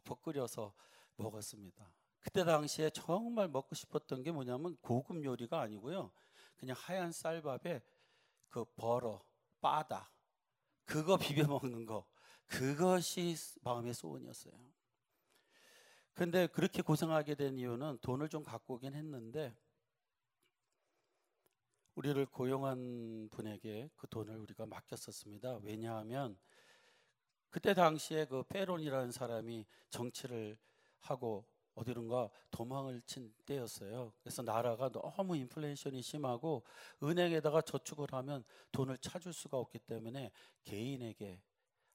퍽퍽 0.04 0.22
끓여서 0.22 0.74
먹었습니다. 1.16 1.92
그때 2.20 2.44
당시에 2.44 2.90
정말 2.90 3.48
먹고 3.48 3.74
싶었던 3.74 4.22
게 4.22 4.32
뭐냐면 4.32 4.76
고급 4.80 5.24
요리가 5.24 5.60
아니고요. 5.60 6.10
그냥 6.56 6.76
하얀 6.78 7.12
쌀밥에 7.12 7.82
그 8.48 8.64
버러, 8.76 9.22
빠다 9.60 10.10
그거 10.84 11.16
비벼 11.44 11.46
먹는 11.46 11.86
거 11.86 12.06
그것이 12.46 13.36
마음의 13.62 13.94
소원이었어요. 13.94 14.52
근데 16.14 16.46
그렇게 16.46 16.80
고생하게 16.80 17.34
된 17.34 17.58
이유는 17.58 17.98
돈을 18.00 18.28
좀 18.28 18.42
갖고 18.42 18.74
오긴 18.74 18.94
했는데 18.94 19.54
우리를 21.94 22.24
고용한 22.26 23.28
분에게 23.30 23.90
그 23.96 24.06
돈을 24.08 24.36
우리가 24.38 24.66
맡겼었습니다. 24.66 25.58
왜냐하면 25.62 26.38
그때 27.56 27.72
당시에 27.72 28.26
그 28.26 28.42
페론이라는 28.42 29.10
사람이 29.10 29.64
정치를 29.88 30.58
하고 31.00 31.46
어디론가 31.74 32.28
도망을 32.50 33.00
친 33.06 33.34
때였어요. 33.46 34.12
그래서 34.20 34.42
나라가 34.42 34.90
너무 34.90 35.38
인플레이션이 35.38 36.02
심하고 36.02 36.64
은행에다가 37.02 37.62
저축을 37.62 38.08
하면 38.12 38.44
돈을 38.72 38.98
찾을 38.98 39.32
수가 39.32 39.56
없기 39.56 39.78
때문에 39.78 40.32
개인에게 40.64 41.40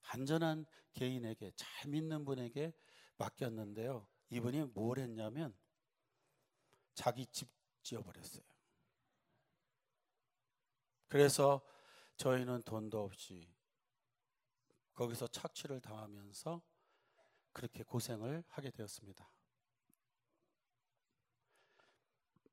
안전한 0.00 0.66
개인에게 0.94 1.52
잘 1.54 1.92
믿는 1.92 2.24
분에게 2.24 2.74
맡겼는데요. 3.18 4.08
이분이 4.30 4.64
뭘 4.74 4.98
했냐면 4.98 5.54
자기 6.92 7.24
집 7.26 7.48
지어버렸어요. 7.82 8.42
그래서 11.06 11.60
저희는 12.16 12.62
돈도 12.62 13.04
없이 13.04 13.51
거기서 14.94 15.26
착취를 15.28 15.80
당하면서 15.80 16.62
그렇게 17.52 17.82
고생을 17.82 18.44
하게 18.48 18.70
되었습니다. 18.70 19.30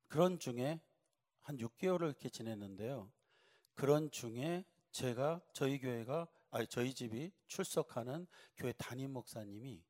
그런 0.08 0.40
중에 0.40 0.82
한 1.42 1.58
6개월을 1.58 2.04
이렇게 2.04 2.30
지냈는데요. 2.30 3.12
그런 3.76 4.12
중에 4.12 4.66
제가 4.92 5.42
저희 5.54 5.80
교회가 5.80 6.28
아니 6.52 6.68
저희 6.68 6.94
집이 6.94 7.32
출석하는 7.48 8.28
교회 8.58 8.74
담임 8.74 9.14
목사님이 9.14 9.84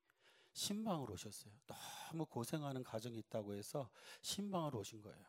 신방으로 0.52 1.14
오셨어요. 1.14 1.54
너무 1.68 2.26
고생하는 2.26 2.84
가정이 2.84 3.18
있다고 3.20 3.54
해서 3.54 3.90
신방으로 4.22 4.80
오신 4.80 5.02
거예요. 5.02 5.26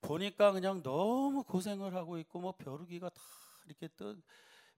보니까 0.00 0.52
그냥 0.52 0.82
너무 0.82 1.44
고생을 1.44 1.94
하고 1.94 2.18
있고 2.18 2.40
뭐 2.40 2.52
벼루기가 2.52 3.10
다 3.10 3.20
이렇게 3.66 3.88
뜨 3.88 4.20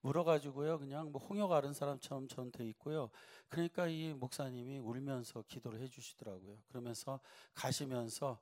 물어가지고요. 0.03 0.79
그냥 0.79 1.11
뭐 1.11 1.21
홍역 1.21 1.53
아른 1.53 1.73
사람처럼 1.73 2.29
저는 2.29 2.51
돼 2.53 2.67
있고요. 2.69 3.11
그러니까 3.49 3.87
이 3.87 4.13
목사님이 4.13 4.79
울면서 4.79 5.43
기도를 5.49 5.81
해주시더라고요. 5.81 6.59
그러면서 6.69 7.21
가시면서 7.55 8.39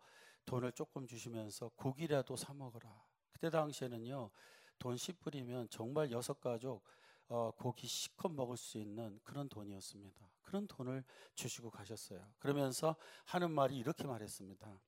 돈을 0.46 0.73
조금 0.73 1.07
주시면서 1.07 1.70
고기라도 1.77 2.37
사 2.37 2.53
먹어라. 2.53 3.05
그때 3.33 3.51
당시에는요. 3.51 4.31
돈 4.79 4.96
10불이면 4.96 5.70
정말 5.70 6.11
여섯 6.11 6.40
가족 6.40 6.83
어, 7.29 7.53
고기 7.57 7.87
시컷 7.87 8.33
먹을 8.33 8.57
수 8.57 8.79
있는 8.79 9.20
그런 9.23 9.49
돈이었습니다. 9.49 10.31
그런 10.42 10.66
돈을 10.66 11.05
주시고 11.37 11.70
가셨어요. 11.70 12.27
그러면서 12.38 12.96
하는 13.27 13.53
말이 13.53 13.77
이렇게 13.77 14.05
말했습니다. 14.05 14.81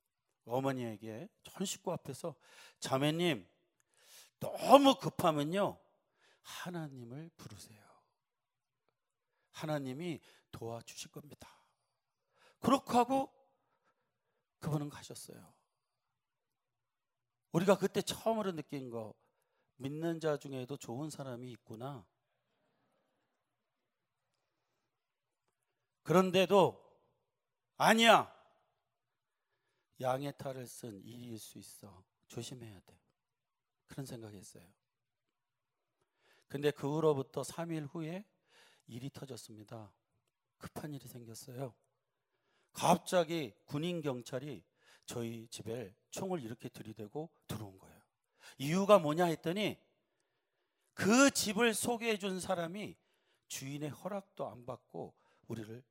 어머니에게 0.45 1.29
전 1.45 1.65
식구 1.65 1.93
앞에서 1.93 2.35
자매님 2.81 3.47
너무 4.41 4.97
급하면요 4.97 5.79
하나님을 6.43 7.31
부르세요. 7.37 7.83
하나님이 9.51 10.21
도와주실 10.51 11.11
겁니다. 11.11 11.49
그렇게 12.61 12.93
하고 12.93 13.33
그분은 14.61 14.89
가셨어요. 14.89 15.53
우리가 17.53 17.77
그때 17.77 18.01
처음으로 18.01 18.53
느낀 18.53 18.91
거 18.91 19.15
믿는 19.77 20.21
자 20.21 20.37
중에도 20.37 20.77
좋은 20.77 21.11
사람이 21.11 21.51
있구나. 21.53 22.07
그런데도 26.03 26.81
아니야. 27.77 28.33
양의 30.01 30.37
탈을 30.37 30.67
쓴 30.67 31.03
일일 31.05 31.39
수 31.39 31.59
있어. 31.59 32.05
조심해야 32.29 32.81
돼. 32.81 32.99
그런 33.87 34.07
생각했어요. 34.07 34.67
근데 36.53 36.71
그 36.71 36.87
후로부터 36.87 37.41
3일 37.41 37.89
후에 37.91 38.27
일이 38.87 39.09
터졌습니다. 39.09 39.91
급한 40.59 40.93
일이 40.93 41.09
생겼어요. 41.09 41.75
갑자기 42.75 43.55
군인 43.65 44.03
경찰이 44.03 44.63
저희 45.07 45.49
집에 45.49 45.95
총을 46.11 46.43
이렇게 46.43 46.69
들이대고 46.69 47.31
들어온 47.47 47.79
거예요. 47.79 47.99
이유가 48.59 48.99
뭐냐 48.99 49.25
했더니 49.25 49.81
그 50.93 51.31
집을 51.31 51.73
소개해 51.73 52.19
준 52.19 52.39
사람이 52.39 52.99
주인의 53.49 53.89
허락도 53.89 54.47
안 54.47 54.67
받고 54.67 55.15
우리를 55.49 55.83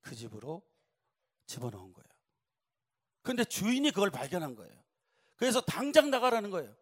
그 0.00 0.14
집으로 0.14 0.62
집어넣은 1.44 1.92
거예요. 1.92 2.08
근데 3.20 3.44
주인이 3.44 3.90
그걸 3.90 4.10
발견한 4.10 4.54
거예요. 4.54 4.82
그래서 5.36 5.60
당장 5.60 6.08
나가라는 6.08 6.48
거예요. 6.48 6.74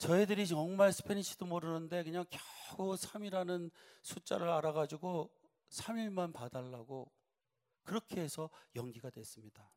저희들이 0.00 0.46
정말 0.46 0.94
스페니시도 0.94 1.44
모르는데 1.44 2.02
그냥 2.02 2.24
겨우 2.30 2.94
3이라는 2.94 3.70
숫자를 4.00 4.48
알아가지고 4.48 5.30
3일만 5.68 6.32
봐달라고 6.32 7.12
그렇게 7.82 8.22
해서 8.22 8.48
연기가 8.74 9.10
됐습니다. 9.10 9.70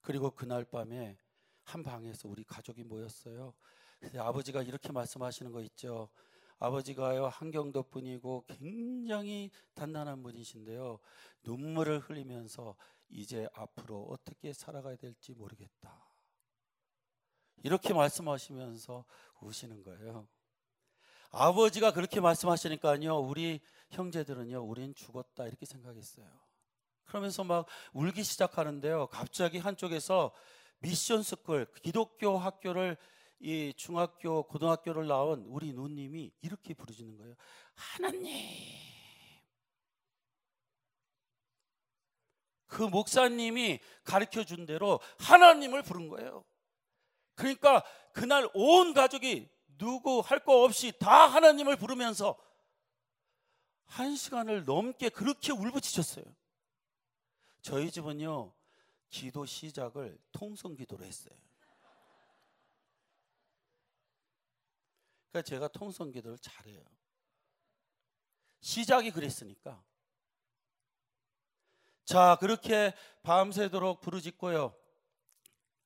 그리고 0.00 0.30
그날 0.30 0.64
밤에 0.64 1.18
한 1.64 1.82
방에서 1.82 2.28
우리 2.28 2.44
가족이 2.44 2.84
모였어요. 2.84 3.52
아버지가 4.16 4.62
이렇게 4.62 4.92
말씀하시는 4.92 5.50
거 5.50 5.60
있죠. 5.62 6.08
아버지가요 6.60 7.26
한경도 7.26 7.82
분이고 7.82 8.44
굉장히 8.46 9.50
단단한 9.74 10.22
분이신데요. 10.22 11.00
눈물을 11.42 11.98
흘리면서 11.98 12.76
이제 13.08 13.48
앞으로 13.54 14.04
어떻게 14.04 14.52
살아가야 14.52 14.94
될지 14.94 15.34
모르겠다. 15.34 16.13
이렇게 17.64 17.94
말씀하시면서 17.94 19.04
우시는 19.40 19.82
거예요. 19.82 20.28
아버지가 21.30 21.92
그렇게 21.92 22.20
말씀하시니까요, 22.20 23.18
우리 23.18 23.60
형제들은요, 23.90 24.62
우린 24.62 24.94
죽었다 24.94 25.46
이렇게 25.46 25.66
생각했어요. 25.66 26.26
그러면서 27.06 27.42
막 27.42 27.66
울기 27.92 28.22
시작하는데요. 28.22 29.08
갑자기 29.08 29.58
한쪽에서 29.58 30.32
미션 30.80 31.22
스쿨 31.22 31.66
기독교 31.82 32.36
학교를 32.36 32.96
이 33.40 33.72
중학교 33.76 34.42
고등학교를 34.44 35.06
나온 35.06 35.44
우리 35.48 35.72
누님이 35.72 36.32
이렇게 36.42 36.74
부르짖는 36.74 37.16
거예요. 37.16 37.34
하나님. 37.74 38.34
그 42.66 42.82
목사님이 42.82 43.80
가르쳐 44.02 44.44
준 44.44 44.66
대로 44.66 45.00
하나님을 45.18 45.82
부른 45.82 46.08
거예요. 46.08 46.44
그러니까 47.34 47.84
그날 48.12 48.48
온 48.54 48.94
가족이 48.94 49.48
누구 49.78 50.20
할 50.20 50.44
거 50.44 50.62
없이 50.64 50.92
다 50.98 51.26
하나님을 51.26 51.76
부르면서 51.76 52.38
한 53.84 54.16
시간을 54.16 54.64
넘게 54.64 55.08
그렇게 55.08 55.52
울부짖었어요. 55.52 56.24
저희 57.62 57.90
집은요, 57.90 58.54
기도 59.08 59.46
시작을 59.46 60.18
통성 60.32 60.74
기도로 60.74 61.04
했어요. 61.04 61.34
그러니까 65.30 65.48
제가 65.48 65.68
통성 65.68 66.10
기도를 66.12 66.38
잘해요. 66.38 66.84
시작이 68.60 69.10
그랬으니까. 69.10 69.82
자, 72.04 72.36
그렇게 72.40 72.94
밤새도록 73.22 74.00
부르짖고요. 74.00 74.76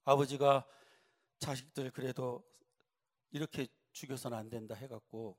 아버지가 0.05 0.67
자식들 1.39 1.91
그래도 1.91 2.45
이렇게 3.31 3.69
죽여서는 3.93 4.37
안 4.37 4.49
된다 4.49 4.75
해갖고 4.75 5.39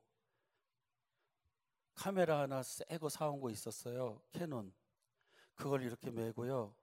카메라 1.93 2.39
하나 2.39 2.63
새거 2.63 3.09
사온 3.09 3.41
거 3.41 3.49
있었어요. 3.49 4.21
캐논. 4.31 4.73
그걸 5.55 5.83
이렇게 5.83 6.09
메고요. 6.09 6.73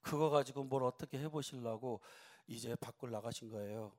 그거 0.00 0.30
가지고 0.30 0.64
뭘 0.64 0.82
어떻게 0.82 1.18
해보시려고 1.18 2.00
이제 2.46 2.74
밖을 2.76 3.10
나가신 3.10 3.50
거예요. 3.50 3.96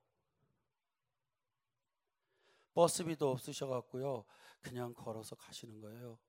버스비도 2.74 3.32
없으셔갖고요. 3.32 4.26
그냥 4.62 4.94
걸어서 4.94 5.36
가시는 5.36 5.80
거예요. 5.80 6.20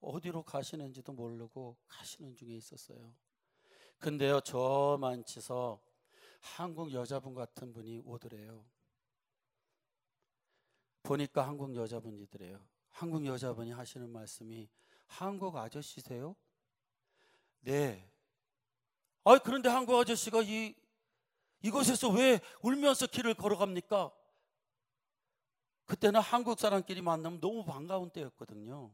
어디로 0.00 0.42
가시는지도 0.42 1.12
모르고 1.12 1.76
가시는 1.88 2.34
중에 2.34 2.56
있었어요. 2.56 3.14
근데요, 3.98 4.40
저만 4.40 5.24
치서 5.24 5.80
한국 6.40 6.92
여자분 6.92 7.34
같은 7.34 7.72
분이 7.72 8.02
오더래요. 8.04 8.64
보니까 11.02 11.46
한국 11.46 11.74
여자분이더래요. 11.74 12.60
한국 12.90 13.24
여자분이 13.24 13.70
하시는 13.70 14.08
말씀이 14.10 14.68
한국 15.06 15.56
아저씨세요? 15.56 16.36
네. 17.60 18.10
아 19.24 19.38
그런데 19.38 19.68
한국 19.68 19.98
아저씨가 19.98 20.42
이 20.42 20.74
이곳에서 21.62 22.10
왜 22.10 22.40
울면서 22.62 23.06
길을 23.06 23.34
걸어갑니까? 23.34 24.12
그때는 25.86 26.20
한국 26.20 26.60
사람끼리 26.60 27.00
만나면 27.00 27.40
너무 27.40 27.64
반가운 27.64 28.10
때였거든요. 28.10 28.92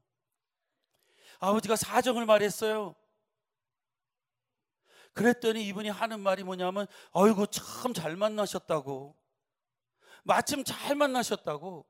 아버지가 1.40 1.76
사정을 1.76 2.24
말했어요. 2.26 2.94
그랬더니 5.14 5.66
이분이 5.68 5.88
하는 5.88 6.20
말이 6.20 6.42
뭐냐면, 6.42 6.86
아이고, 7.12 7.46
참잘 7.46 8.16
만나셨다고. 8.16 9.16
마침 10.24 10.64
잘 10.64 10.96
만나셨다고. 10.96 11.86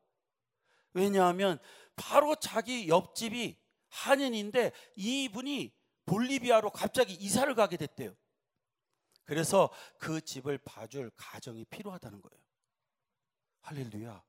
왜냐하면 0.92 1.58
바로 1.96 2.34
자기 2.36 2.88
옆집이 2.88 3.58
한인인데 3.88 4.72
이분이 4.96 5.74
볼리비아로 6.06 6.70
갑자기 6.70 7.14
이사를 7.14 7.52
가게 7.54 7.76
됐대요. 7.76 8.14
그래서 9.24 9.72
그 9.98 10.20
집을 10.20 10.58
봐줄 10.58 11.10
가정이 11.16 11.64
필요하다는 11.66 12.20
거예요. 12.20 12.44
할렐루야. 13.62 14.22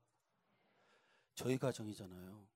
저희 1.36 1.58
가정이잖아요. 1.58 2.48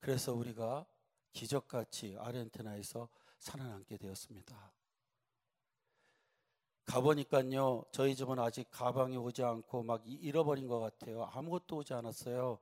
그래서 0.00 0.34
우리가 0.34 0.86
기적같이 1.34 2.16
아르헨티나에서 2.18 3.08
살아남게 3.38 3.98
되었습니다. 3.98 4.72
가보니까요, 6.86 7.84
저희 7.92 8.14
집은 8.14 8.38
아직 8.38 8.68
가방이 8.70 9.16
오지 9.16 9.42
않고 9.42 9.82
막 9.82 10.02
잃어버린 10.06 10.66
것 10.66 10.80
같아요. 10.80 11.24
아무것도 11.32 11.76
오지 11.76 11.92
않았어요. 11.94 12.58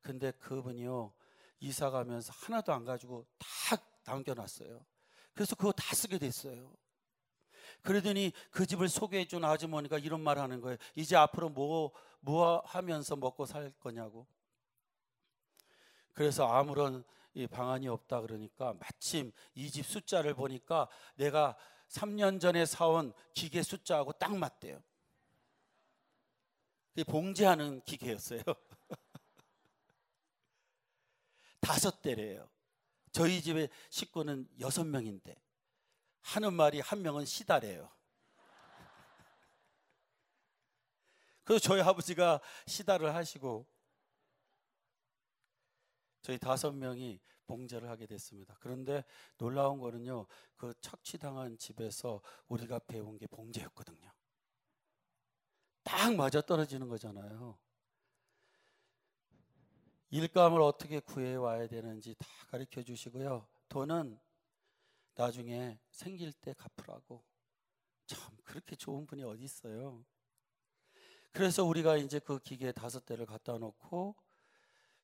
근데 0.00 0.30
그분이요, 0.32 1.12
이사 1.60 1.90
가면서 1.90 2.32
하나도 2.34 2.72
안 2.72 2.84
가지고 2.84 3.26
다 3.38 3.76
남겨놨어요. 4.04 4.84
그래서 5.34 5.56
그거 5.56 5.72
다 5.72 5.94
쓰게 5.94 6.18
됐어요. 6.18 6.74
그러더니 7.82 8.32
그 8.50 8.66
집을 8.66 8.88
소개해 8.88 9.26
준 9.26 9.44
아주머니가 9.44 9.98
이런 9.98 10.20
말 10.20 10.38
하는 10.38 10.60
거예요. 10.60 10.76
이제 10.94 11.16
앞으로 11.16 11.48
뭐, 11.48 11.92
뭐 12.20 12.62
하면서 12.66 13.16
먹고 13.16 13.46
살 13.46 13.72
거냐고. 13.80 14.26
그래서 16.12 16.46
아무런 16.46 17.04
방안이 17.50 17.88
없다 17.88 18.20
그러니까 18.20 18.74
마침 18.74 19.32
이 19.54 19.70
집 19.70 19.86
숫자를 19.86 20.34
보니까 20.34 20.88
내가 21.16 21.56
3년 21.88 22.40
전에 22.40 22.66
사온 22.66 23.12
기계 23.34 23.62
숫자하고 23.62 24.12
딱 24.12 24.36
맞대요. 24.36 24.82
봉제하는 27.06 27.80
기계였어요. 27.84 28.42
다섯 31.60 32.02
대래요. 32.02 32.48
저희 33.12 33.40
집에 33.40 33.68
식구는 33.88 34.48
여섯 34.60 34.84
명인데 34.84 35.34
하는 36.20 36.52
말이 36.54 36.80
한 36.80 37.02
명은 37.02 37.24
시다래요. 37.24 37.90
그래서 41.44 41.60
저희 41.62 41.80
아버지가 41.80 42.40
시다를 42.66 43.14
하시고 43.14 43.66
저희 46.22 46.38
다섯 46.38 46.72
명이 46.72 47.20
봉제를 47.46 47.88
하게 47.88 48.06
됐습니다. 48.06 48.56
그런데 48.60 49.04
놀라운 49.36 49.78
거는요, 49.78 50.26
그 50.56 50.72
착취당한 50.80 51.58
집에서 51.58 52.22
우리가 52.48 52.78
배운 52.80 53.18
게 53.18 53.26
봉제였거든요. 53.26 54.10
딱 55.82 56.14
맞아 56.14 56.40
떨어지는 56.40 56.88
거잖아요. 56.88 57.58
일감을 60.10 60.60
어떻게 60.60 61.00
구해 61.00 61.34
와야 61.34 61.66
되는지 61.66 62.14
다 62.14 62.26
가르쳐 62.48 62.82
주시고요. 62.82 63.46
돈은 63.68 64.18
나중에 65.14 65.78
생길 65.90 66.32
때 66.32 66.54
갚으라고. 66.54 67.24
참 68.06 68.36
그렇게 68.44 68.76
좋은 68.76 69.06
분이 69.06 69.24
어디 69.24 69.44
있어요? 69.44 70.04
그래서 71.32 71.64
우리가 71.64 71.96
이제 71.96 72.18
그 72.18 72.38
기계 72.38 72.72
다섯 72.72 73.06
대를 73.06 73.24
갖다 73.24 73.56
놓고 73.56 74.14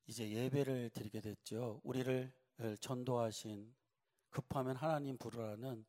이제 0.08 0.28
예배를 0.28 0.90
드리게 0.90 1.20
됐죠. 1.20 1.80
우리를 1.84 2.32
전도하신 2.80 3.72
급하면 4.30 4.74
하나님 4.74 5.16
부르라는 5.18 5.84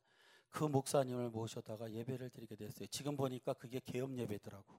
그 0.50 0.64
목사님을 0.64 1.30
모셔다가 1.30 1.90
예배를 1.90 2.30
드리게 2.30 2.54
됐어요. 2.54 2.86
지금 2.88 3.16
보니까 3.16 3.54
그게 3.54 3.80
개업 3.84 4.16
예배더라고. 4.16 4.78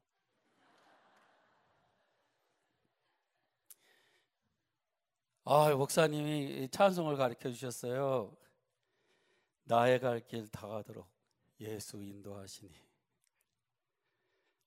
아, 5.43 5.73
목사님이 5.73 6.69
찬송을 6.69 7.15
가르쳐 7.17 7.51
주셨어요. 7.51 8.37
나의 9.63 9.99
갈 9.99 10.19
길 10.27 10.47
다가도록 10.49 11.07
예수 11.59 12.01
인도하시니. 12.01 12.71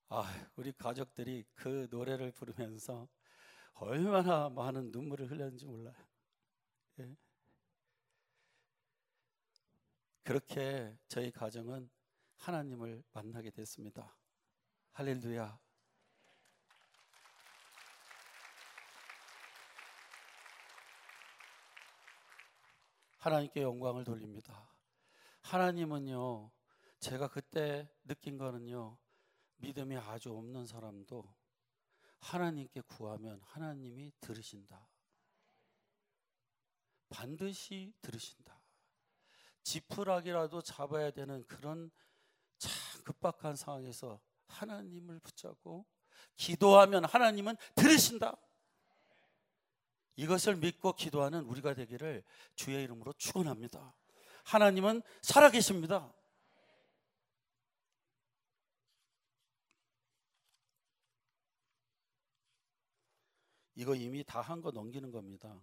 아, 0.08 0.24
우리 0.56 0.72
가족들이 0.72 1.44
그 1.54 1.86
노래를 1.90 2.32
부르면서 2.32 3.08
얼마나 3.74 4.48
많은 4.48 4.90
눈물을 4.90 5.30
흘렸는지 5.30 5.66
몰라요. 5.66 5.94
예. 7.00 7.16
그렇게 10.22 10.96
저희 11.08 11.30
가정은 11.30 11.90
하나님을 12.36 13.02
만나게 13.12 13.50
됐습니다. 13.50 14.16
할렐루야. 14.92 15.58
하나님께 23.18 23.62
영광을 23.62 24.04
돌립니다. 24.04 24.68
하나님은요, 25.40 26.50
제가 27.00 27.28
그때 27.28 27.90
느낀 28.04 28.36
거는요, 28.36 28.98
믿음이 29.56 29.96
아주 29.96 30.30
없는 30.32 30.66
사람도 30.66 31.34
하나님께 32.24 32.80
구하면 32.82 33.38
하나님이 33.42 34.10
들으신다. 34.20 34.88
반드시 37.10 37.92
들으신다. 38.00 38.60
지푸라기라도 39.62 40.62
잡아야 40.62 41.10
되는 41.10 41.46
그런 41.46 41.90
참 42.58 42.72
급박한 43.04 43.56
상황에서 43.56 44.20
하나님을 44.48 45.20
붙잡고 45.20 45.86
기도하면 46.36 47.04
하나님은 47.04 47.56
들으신다. 47.74 48.36
이것을 50.16 50.56
믿고 50.56 50.94
기도하는 50.94 51.44
우리가 51.44 51.74
되기를 51.74 52.24
주의 52.54 52.82
이름으로 52.84 53.12
축원합니다. 53.14 53.94
하나님은 54.44 55.02
살아계십니다. 55.20 56.12
이거 63.76 63.94
이미 63.94 64.24
다 64.24 64.40
한 64.42 64.60
거 64.60 64.70
넘기는 64.70 65.10
겁니다. 65.10 65.60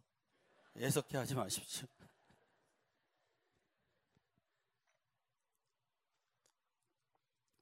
애석해 0.78 1.18
하지 1.18 1.36
마십시오. 1.36 1.88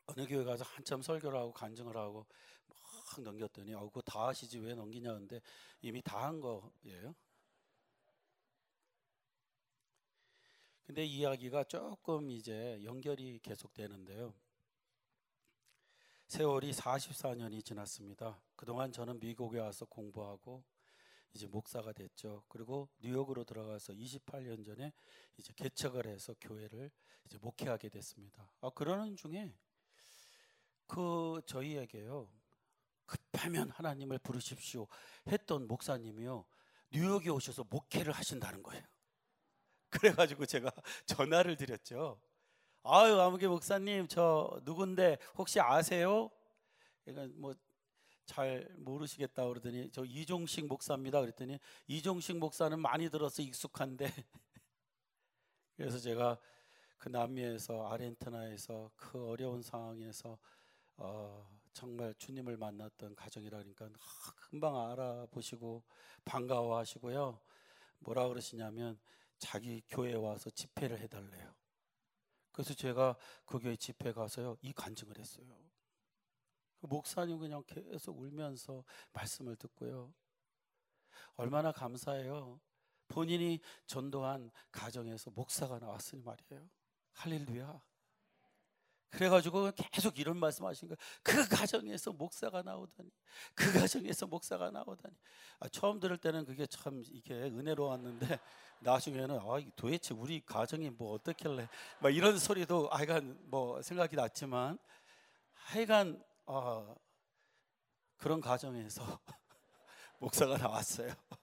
어느 0.07 0.25
교회 0.27 0.43
가서 0.43 0.63
한참 0.65 1.01
설교를 1.01 1.37
하고 1.39 1.51
간증을 1.53 1.95
하고 1.95 2.25
막 2.67 3.21
넘겼더니 3.23 3.73
어 3.75 3.81
그거 3.85 4.01
다 4.01 4.27
하시지 4.27 4.57
왜 4.59 4.73
넘기냐 4.73 5.13
근데 5.13 5.39
이미 5.81 6.01
다 6.01 6.19
한 6.25 6.39
거예요. 6.41 7.15
근데 10.85 11.05
이야기가 11.05 11.65
조금 11.65 12.31
이제 12.31 12.79
연결이 12.83 13.39
계속되는데요. 13.39 14.33
세월이 16.29 16.73
44년이 16.73 17.65
지났습니다. 17.65 18.39
그동안 18.55 18.91
저는 18.91 19.19
미국에 19.19 19.59
와서 19.59 19.85
공부하고 19.85 20.63
이제 21.33 21.47
목사가 21.47 21.91
됐죠. 21.91 22.43
그리고 22.47 22.87
뉴욕으로 22.99 23.43
들어가서 23.43 23.93
28년 23.93 24.63
전에 24.63 24.93
이제 25.37 25.51
개척을 25.55 26.05
해서 26.05 26.35
교회를 26.39 26.91
이제 27.25 27.39
목회하게 27.39 27.89
됐습니다. 27.89 28.53
아, 28.61 28.69
그러는 28.69 29.15
중에 29.15 29.51
그 30.85 31.41
저희에게요. 31.47 32.29
급하면 33.07 33.71
하나님을 33.71 34.19
부르십시오 34.19 34.85
했던 35.27 35.67
목사님이요. 35.67 36.45
뉴욕에 36.91 37.31
오셔서 37.31 37.65
목회를 37.71 38.13
하신다는 38.13 38.61
거예요. 38.61 38.83
그래가지고 39.89 40.45
제가 40.45 40.71
전화를 41.07 41.57
드렸죠. 41.57 42.21
아유 42.83 43.19
아무개 43.19 43.47
목사님 43.47 44.07
저 44.07 44.59
누군데 44.63 45.17
혹시 45.37 45.59
아세요? 45.59 46.29
그러니까 47.05 47.33
뭐 47.37 47.53
잘 48.29 48.69
모르시겠다 48.77 49.47
그러더니 49.47 49.89
저 49.91 50.05
이종식 50.05 50.67
목사입니다 50.67 51.19
그랬더니 51.19 51.57
이종식 51.87 52.37
목사는 52.37 52.79
많이 52.79 53.09
들어서 53.09 53.41
익숙한데 53.41 54.05
그래서 55.75 55.97
제가 55.97 56.37
그 56.99 57.09
남미에서 57.09 57.87
아르헨티나에서 57.87 58.91
그 58.95 59.27
어려운 59.27 59.63
상황에서 59.63 60.37
어, 60.97 61.49
정말 61.73 62.13
주님을 62.19 62.57
만났던 62.57 63.15
가정이라 63.15 63.57
그러니까 63.57 63.89
금방 64.51 64.77
알아보시고 64.91 65.81
반가워하시고요 66.23 67.39
뭐라 67.97 68.27
그러시냐면 68.27 68.99
자기 69.39 69.81
교회에 69.87 70.13
와서 70.13 70.51
집회를 70.51 70.99
해달래요. 70.99 71.58
그래서 72.59 72.73
제가 72.73 73.15
그 73.45 73.57
교회 73.57 73.73
집회 73.77 74.11
가서요 74.11 74.57
이 74.61 74.73
간증을 74.73 75.17
했어요. 75.17 75.45
그 76.81 76.87
목사님 76.87 77.39
그냥 77.39 77.63
계속 77.65 78.19
울면서 78.19 78.83
말씀을 79.13 79.55
듣고요. 79.55 80.13
얼마나 81.35 81.71
감사해요. 81.71 82.59
본인이 83.07 83.61
전도한 83.85 84.51
가정에서 84.73 85.31
목사가 85.31 85.79
나왔으니 85.79 86.21
말이에요. 86.21 86.69
할렐루야. 87.13 87.81
그래가지고 89.09 89.71
계속 89.91 90.19
이런 90.19 90.37
말씀 90.37 90.65
하신 90.65 90.87
거예요. 90.87 90.97
그 91.23 91.47
가정에서 91.47 92.11
목사가 92.13 92.61
나오다니, 92.61 93.09
그 93.55 93.73
가정에서 93.73 94.27
목사가 94.27 94.69
나오다니. 94.69 95.15
아, 95.59 95.67
처음 95.69 95.99
들을 95.99 96.17
때는 96.17 96.45
그게 96.45 96.65
참 96.67 97.03
이게 97.07 97.33
은혜로웠는데 97.33 98.19
나중에는 98.81 99.39
아 99.39 99.59
도대체 99.75 100.13
우리 100.13 100.41
가정이 100.45 100.91
뭐 100.91 101.13
어떻길래 101.13 101.67
막 101.99 102.09
이런 102.15 102.37
소리도 102.37 102.89
하여간 102.89 103.37
뭐 103.49 103.81
생각이 103.81 104.15
났지만 104.15 104.77
하여간 105.53 106.23
어, 106.45 106.95
그런 108.17 108.41
가정에서 108.41 109.03
목사가 110.19 110.57
나왔어요. 110.57 111.13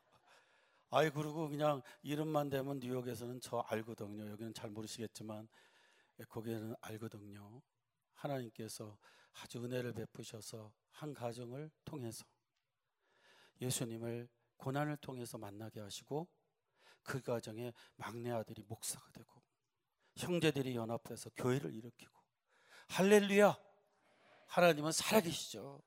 아이 0.91 1.11
그리고 1.11 1.49
그냥 1.49 1.83
이름만 2.03 2.49
되면 2.49 2.79
뉴욕에서는 2.79 3.41
저 3.41 3.59
알거든요. 3.69 4.31
여기는 4.31 4.55
잘 4.55 4.71
모르시겠지만 4.71 5.49
거기에는 6.25 6.75
알거든요. 6.81 7.63
하나님께서 8.15 8.99
아주 9.33 9.63
은혜를 9.63 9.93
베푸셔서 9.93 10.73
한 10.91 11.13
가정을 11.13 11.71
통해서 11.85 12.25
예수님을 13.61 14.29
고난을 14.57 14.97
통해서 14.99 15.37
만나게 15.39 15.81
하시고 15.81 16.29
그 17.03 17.21
가정에 17.21 17.73
막내 17.97 18.31
아들이 18.31 18.63
목사가 18.67 19.11
되고 19.13 19.43
형제들이 20.17 20.75
연합해서 20.75 21.31
교회를 21.37 21.75
일으키고 21.75 22.13
할렐루야 22.89 23.57
하나님은 24.47 24.93
살아계시죠. 24.93 25.83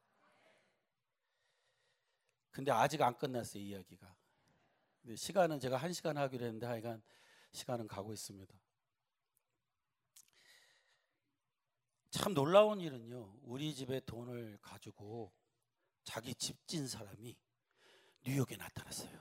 근데 2.51 2.71
아직 2.71 3.01
안 3.01 3.17
끝났어요 3.17 3.63
이야기가. 3.63 4.15
시간은 5.15 5.59
제가 5.59 5.77
한 5.77 5.93
시간 5.93 6.17
하기로 6.17 6.45
했는데 6.45 6.67
하여간 6.67 7.01
시간은 7.51 7.87
가고 7.87 8.13
있습니다. 8.13 8.53
참 12.11 12.33
놀라운 12.33 12.81
일은요. 12.81 13.39
우리 13.43 13.73
집에 13.75 13.99
돈을 14.01 14.57
가지고 14.61 15.31
자기 16.03 16.33
집진 16.33 16.87
사람이 16.87 17.37
뉴욕에 18.23 18.55
나타났어요. 18.57 19.19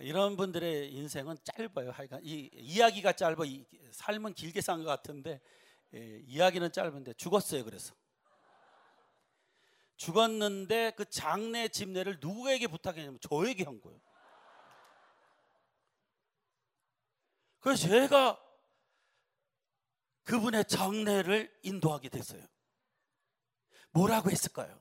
이런 0.00 0.36
분들의 0.36 0.92
인생은 0.92 1.36
짧아요. 1.44 1.90
하여간 1.90 2.20
이 2.24 2.48
이야기가 2.54 3.12
짧아. 3.12 3.44
이, 3.44 3.66
삶은 3.92 4.34
길게 4.34 4.60
산 4.60 4.78
것 4.78 4.84
같은데 4.86 5.40
예, 5.94 6.22
이야기는 6.26 6.72
짧은데 6.72 7.14
죽었어요. 7.14 7.64
그래서 7.64 7.94
죽었는데 9.96 10.92
그 10.96 11.04
장례 11.04 11.68
집례를 11.68 12.18
누구에게 12.20 12.66
부탁했냐면 12.68 13.18
저에게 13.20 13.64
한 13.64 13.80
거예요. 13.80 14.00
그래서 17.60 17.88
제가 17.88 18.40
그분의 20.24 20.64
장례를 20.66 21.52
인도하게 21.62 22.08
됐어요. 22.08 22.42
뭐라고 23.90 24.30
했을까요? 24.30 24.80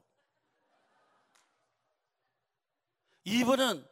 이분은 3.24 3.88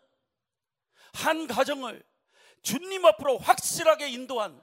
한 1.14 1.48
가정을 1.48 2.04
주님 2.62 3.06
앞으로 3.06 3.38
확실하게 3.38 4.10
인도한 4.10 4.62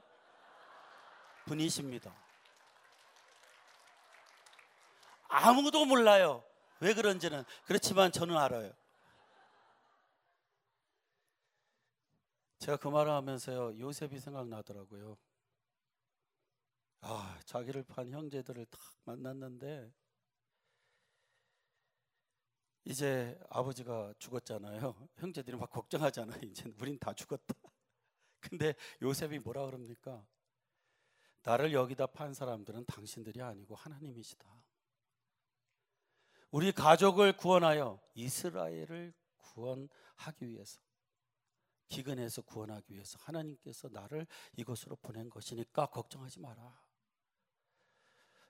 분이십니다. 1.45 2.13
아무도 5.27 5.85
몰라요. 5.85 6.43
왜 6.79 6.93
그런지는. 6.93 7.43
그렇지만 7.65 8.11
저는 8.11 8.37
알아요. 8.37 8.73
제가 12.59 12.77
그 12.77 12.87
말을 12.87 13.11
하면서요, 13.11 13.79
요셉이 13.79 14.19
생각나더라고요. 14.19 15.17
아, 17.01 17.39
자기를 17.45 17.83
판 17.83 18.09
형제들을 18.11 18.65
딱 18.65 18.79
만났는데, 19.03 19.91
이제 22.85 23.37
아버지가 23.49 24.13
죽었잖아요. 24.19 24.95
형제들이 25.17 25.57
막 25.57 25.69
걱정하잖아요. 25.71 26.39
이제 26.45 26.71
우린 26.79 26.97
다 26.99 27.13
죽었다. 27.13 27.53
근데 28.39 28.75
요셉이 29.01 29.39
뭐라 29.39 29.65
그럽니까? 29.65 30.23
나를 31.41 31.73
여기다 31.73 32.07
판 32.07 32.33
사람들은 32.33 32.85
당신들이 32.85 33.41
아니고 33.41 33.75
하나님이시다. 33.75 34.45
우리 36.51 36.71
가족을 36.71 37.35
구원하여 37.35 37.99
이스라엘을 38.13 39.13
구원하기 39.37 40.47
위해서 40.47 40.79
기근에서 41.87 42.41
구원하기 42.41 42.93
위해서 42.93 43.17
하나님께서 43.21 43.89
나를 43.89 44.27
이곳으로 44.57 44.95
보낸 44.97 45.29
것이니까 45.29 45.87
걱정하지 45.87 46.39
마라. 46.39 46.81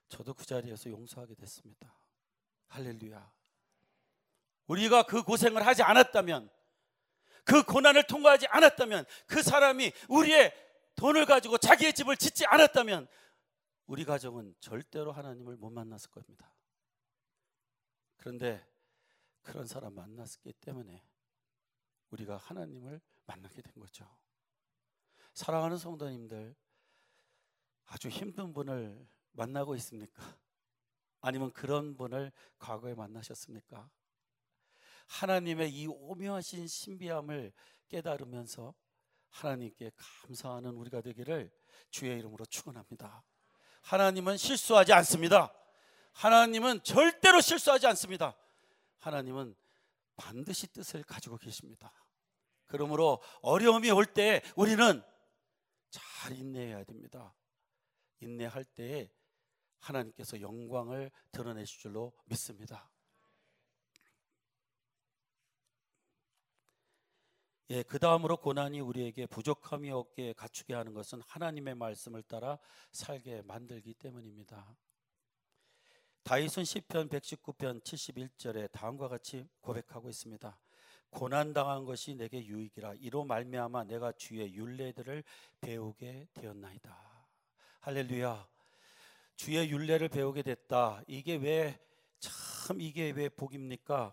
저도 0.08 0.34
그 0.34 0.46
자리에서 0.46 0.90
용서하게 0.90 1.34
됐습니다. 1.34 1.94
할렐루야. 2.68 3.32
우리가 4.66 5.04
그 5.04 5.22
고생을 5.22 5.66
하지 5.66 5.82
않았다면 5.82 6.50
그 7.44 7.62
고난을 7.62 8.06
통과하지 8.06 8.46
않았다면 8.48 9.04
그 9.26 9.42
사람이 9.42 9.92
우리의 10.08 10.52
돈을 10.96 11.26
가지고 11.26 11.58
자기의 11.58 11.92
집을 11.92 12.16
짓지 12.16 12.46
않았다면 12.46 13.06
우리 13.86 14.04
가정은 14.04 14.54
절대로 14.58 15.12
하나님을 15.12 15.56
못 15.56 15.70
만났을 15.70 16.10
겁니다. 16.10 16.52
그런데 18.16 18.66
그런 19.42 19.66
사람 19.66 19.94
만났기 19.94 20.52
때문에 20.54 21.04
우리가 22.10 22.36
하나님을 22.36 23.00
만나게 23.26 23.62
된 23.62 23.72
거죠. 23.74 24.08
사랑하는 25.32 25.76
성도님들, 25.76 26.56
아주 27.86 28.08
힘든 28.08 28.52
분을 28.52 29.06
만나고 29.32 29.76
있습니까? 29.76 30.22
아니면 31.20 31.52
그런 31.52 31.96
분을 31.96 32.32
과거에 32.58 32.94
만나셨습니까? 32.94 33.90
하나님의 35.06 35.72
이 35.72 35.86
오묘하신 35.86 36.66
신비함을 36.66 37.52
깨달으면서 37.88 38.74
하나님께 39.30 39.90
감사하는 39.96 40.70
우리가 40.70 41.00
되기를 41.00 41.52
주의 41.90 42.18
이름으로 42.18 42.44
축원합니다. 42.46 43.22
하나님은 43.82 44.36
실수하지 44.36 44.92
않습니다. 44.94 45.52
하나님은 46.12 46.82
절대로 46.82 47.40
실수하지 47.40 47.86
않습니다. 47.88 48.36
하나님은 48.98 49.54
반드시 50.16 50.66
뜻을 50.68 51.02
가지고 51.02 51.36
계십니다. 51.36 51.92
그러므로 52.66 53.22
어려움이 53.42 53.90
올 53.90 54.06
때 54.06 54.42
우리는 54.56 55.02
잘 55.90 56.36
인내해야 56.36 56.84
됩니다. 56.84 57.34
인내할 58.20 58.64
때에 58.64 59.10
하나님께서 59.78 60.40
영광을 60.40 61.10
드러내실 61.32 61.78
줄로 61.80 62.12
믿습니다. 62.26 62.90
예, 67.70 67.82
그 67.82 67.98
다음으로 67.98 68.36
고난이 68.36 68.80
우리에게 68.80 69.26
부족함이 69.26 69.90
없게 69.90 70.32
갖추게 70.34 70.72
하는 70.72 70.94
것은 70.94 71.20
하나님의 71.26 71.74
말씀을 71.74 72.22
따라 72.22 72.58
살게 72.92 73.42
만들기 73.42 73.94
때문입니다. 73.94 74.76
다윗은 76.22 76.64
시편 76.64 77.08
119편 77.08 77.82
71절에 77.82 78.70
다음과 78.70 79.08
같이 79.08 79.48
고백하고 79.60 80.08
있습니다. 80.08 80.58
고난 81.10 81.52
당한 81.52 81.84
것이 81.84 82.14
내게 82.14 82.44
유익이라 82.44 82.94
이로 83.00 83.24
말미암아 83.24 83.84
내가 83.84 84.12
주의 84.12 84.54
율례들을 84.54 85.24
배우게 85.60 86.28
되었나이다. 86.34 86.96
할렐루야. 87.80 88.46
주의 89.36 89.70
율례를 89.70 90.08
배우게 90.08 90.42
됐다. 90.42 91.02
이게 91.06 91.36
왜 91.36 91.78
참 92.66 92.80
이게 92.80 93.10
왜 93.10 93.28
복입니까? 93.28 94.12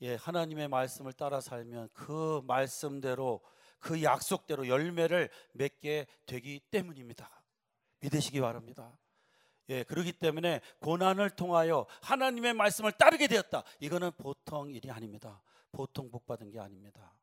예, 0.00 0.14
하나님의 0.14 0.68
말씀을 0.68 1.12
따라 1.12 1.42
살면 1.42 1.90
그 1.92 2.40
말씀대로 2.46 3.42
그 3.78 4.02
약속대로 4.02 4.66
열매를 4.66 5.28
맺게 5.52 6.06
되기 6.24 6.60
때문입니다. 6.70 7.30
믿으시기 8.00 8.40
바랍니다. 8.40 8.98
예, 9.68 9.82
그러기 9.82 10.12
때문에 10.12 10.62
고난을 10.80 11.30
통하여 11.30 11.86
하나님의 12.00 12.54
말씀을 12.54 12.92
따르게 12.92 13.26
되었다. 13.26 13.62
이거는 13.80 14.12
보통 14.12 14.70
일이 14.70 14.90
아닙니다. 14.90 15.42
보통 15.76 16.10
복 16.10 16.24
받은 16.24 16.50
게 16.50 16.58
아닙니다. 16.58 17.14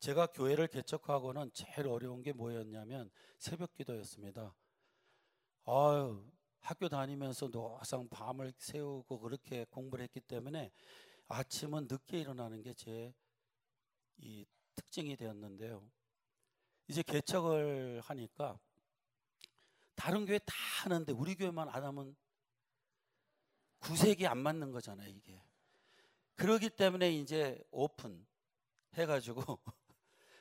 제가 0.00 0.26
교회를 0.26 0.66
개척하고는 0.66 1.52
제일 1.54 1.86
어려운 1.86 2.20
게 2.22 2.32
뭐였냐면 2.32 3.12
새벽 3.38 3.72
기도였습니다. 3.74 4.52
아유, 5.66 6.28
학교 6.58 6.88
다니면서 6.88 7.48
노상 7.48 8.08
밤을 8.08 8.52
새우고 8.58 9.20
그렇게 9.20 9.64
공부를 9.70 10.02
했기 10.02 10.20
때문에 10.20 10.72
아침은 11.28 11.86
늦게 11.88 12.20
일어나는 12.20 12.62
게 12.62 12.74
제 12.74 13.14
이 14.18 14.44
특징이 14.74 15.16
되었는데요. 15.16 15.88
이제 16.88 17.02
개척을 17.02 18.00
하니까 18.04 18.58
다른 19.96 20.26
교회 20.26 20.38
다 20.40 20.54
하는데 20.84 21.12
우리 21.12 21.34
교회만 21.34 21.68
안 21.68 21.84
하면 21.84 22.16
구색이 23.80 24.26
안 24.26 24.38
맞는 24.38 24.70
거잖아요, 24.72 25.08
이게. 25.08 25.42
그러기 26.42 26.70
때문에 26.70 27.12
이제 27.12 27.62
오픈 27.70 28.26
해가지고 28.94 29.60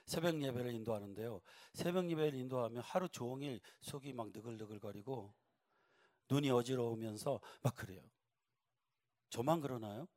새벽 0.07 0.41
예배를 0.41 0.73
인도하는데요. 0.73 1.41
새벽 1.75 2.09
예배를 2.09 2.39
인도하면 2.39 2.81
하루 2.81 3.07
종일 3.07 3.61
속이 3.81 4.11
막 4.13 4.31
느글느글거리고 4.33 5.31
눈이 6.27 6.49
어지러우면서 6.49 7.39
막 7.61 7.75
그래요. 7.75 8.01
저만 9.29 9.61
그러나요? 9.61 10.07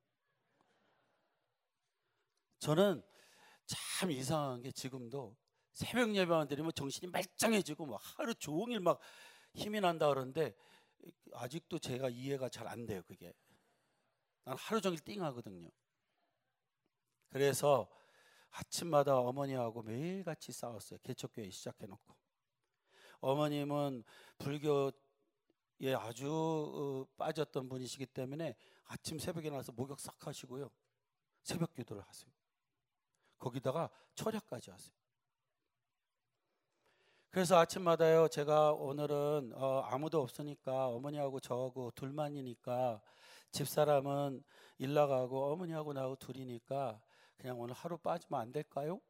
저는 2.61 3.03
참 3.67 4.11
이상한 4.11 4.63
게 4.63 4.73
지금도 4.73 5.37
새벽 5.75 6.15
예배만 6.15 6.49
드리면 6.49 6.73
정신이 6.75 7.13
말짱해지고 7.13 7.85
막 7.85 8.01
하루 8.17 8.35
종일 8.35 8.81
막 8.81 8.99
힘이 9.53 9.81
난다 9.83 10.09
그러는데 10.09 10.55
아직도 11.35 11.79
제가 11.79 12.09
이해가 12.09 12.49
잘 12.49 12.69
안 12.69 12.87
돼요 12.87 13.03
그게 13.07 13.35
난 14.45 14.57
하루 14.59 14.81
종일 14.81 14.99
띵하거든요 15.01 15.71
그래서 17.35 17.89
아침마다 18.53 19.19
어머니하고 19.19 19.83
매일같이 19.83 20.53
싸웠어요 20.53 21.01
개척교회 21.03 21.51
시작해 21.51 21.85
놓고 21.85 22.15
어머님은 23.19 24.05
불교 24.39 24.93
예, 25.81 25.95
아주 25.95 26.31
어, 26.31 27.05
빠졌던 27.17 27.69
분이시기 27.69 28.07
때문에 28.07 28.55
아침 28.85 29.19
새벽에 29.19 29.51
나서 29.51 29.73
목욕 29.73 29.99
싹 29.99 30.15
하시고요. 30.25 30.71
새벽 31.43 31.75
기도를 31.75 32.05
하세요. 32.07 32.31
거기다가 33.37 33.91
철야까지 34.15 34.71
하세요. 34.71 34.95
그래서 37.31 37.59
아침마다요 37.59 38.29
제가 38.29 38.75
오늘은 38.75 39.55
어, 39.57 39.81
아무도 39.81 40.23
없으니까 40.23 40.87
어머니하고 40.87 41.41
저하고 41.41 41.91
둘만이니까 41.97 43.03
집사람은 43.51 44.45
일 44.79 44.95
나가고 44.95 45.51
어머니하고 45.53 45.93
나하고 45.95 46.15
둘이니까 46.15 47.03
그냥 47.45 47.61
오늘 47.61 47.75
하루 47.75 47.99
빠지면 47.99 48.41
안 48.41 48.53
될까요? 48.53 49.03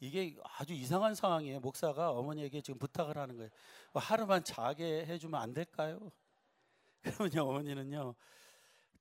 이게 0.00 0.36
아주 0.42 0.72
이상한 0.72 1.14
상황이에요. 1.14 1.60
목사가 1.60 2.10
어머니에게 2.10 2.60
지금 2.60 2.80
부탁을 2.80 3.16
하는 3.16 3.36
거예요. 3.36 3.50
뭐 3.92 4.02
하루만 4.02 4.42
자게 4.42 5.06
해주면 5.06 5.40
안 5.40 5.54
될까요? 5.54 6.10
그러면요 7.02 7.48
어머니는요 7.48 8.14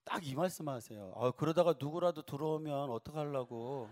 딱 0.03 0.23
이 0.23 0.35
말씀하세요. 0.35 1.13
아, 1.15 1.31
그러다가 1.31 1.73
누구라도 1.79 2.21
들어오면 2.21 2.91
어떡하려고. 2.91 3.89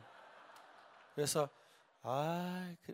그래서 1.16 1.49
아 2.03 2.76
그, 2.84 2.93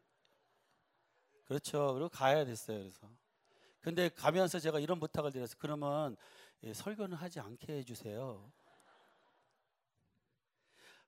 그렇죠. 1.43 1.93
그리고 1.93 2.07
가야 2.07 2.45
됐어요. 2.45 2.79
그래서 2.79 3.09
근데 3.81 4.07
가면서 4.07 4.59
제가 4.59 4.79
이런 4.79 4.97
부탁을 4.97 5.33
드렸어요. 5.33 5.57
그러면 5.59 6.15
예, 6.63 6.73
설교는 6.73 7.17
하지 7.17 7.41
않게 7.41 7.79
해주세요. 7.79 8.49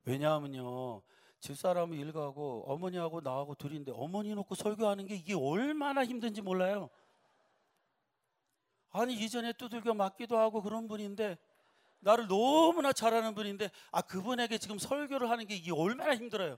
왜냐하면요. 0.08 1.02
집사람은 1.42 1.98
일 1.98 2.14
가고 2.14 2.64
어머니하고 2.66 3.20
나하고 3.20 3.56
둘인데 3.56 3.92
어머니 3.94 4.34
놓고 4.34 4.56
설교하는 4.56 5.06
게 5.06 5.16
이게 5.16 5.36
얼마나 5.36 6.06
힘든지 6.06 6.42
몰라요. 6.42 6.90
아니 8.90 9.14
이전에 9.14 9.52
두들겨 9.54 9.94
맞기도 9.94 10.38
하고 10.38 10.62
그런 10.62 10.88
분인데 10.88 11.38
나를 12.00 12.28
너무나 12.28 12.94
잘하는 12.94 13.36
분인데 13.36 13.70
아 13.92 14.02
그분에게 14.02 14.58
지금 14.58 14.80
설교를 14.80 15.30
하는 15.30 15.46
게 15.46 15.56
이게 15.56 15.74
얼마나 15.74 16.16
힘들어요. 16.16 16.58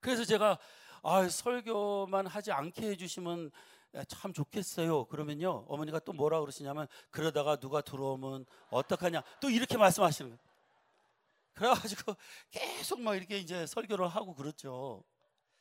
그래서 0.00 0.24
제가 0.24 0.58
아 1.04 1.28
설교만 1.28 2.26
하지 2.26 2.50
않게 2.50 2.90
해주시면 2.90 3.52
참 4.08 4.32
좋겠어요. 4.32 5.04
그러면요 5.04 5.64
어머니가 5.68 6.00
또 6.00 6.12
뭐라 6.12 6.40
그러시냐면 6.40 6.88
그러다가 7.10 7.54
누가 7.54 7.80
들어오면 7.80 8.46
어떡하냐 8.70 9.22
또 9.40 9.48
이렇게 9.48 9.78
말씀하시는 9.78 10.30
거예요. 10.30 10.49
그래가지고 11.54 12.14
계속 12.50 13.00
막 13.00 13.14
이렇게 13.16 13.38
이제 13.38 13.66
설교를 13.66 14.08
하고 14.08 14.34
그렇죠. 14.34 15.04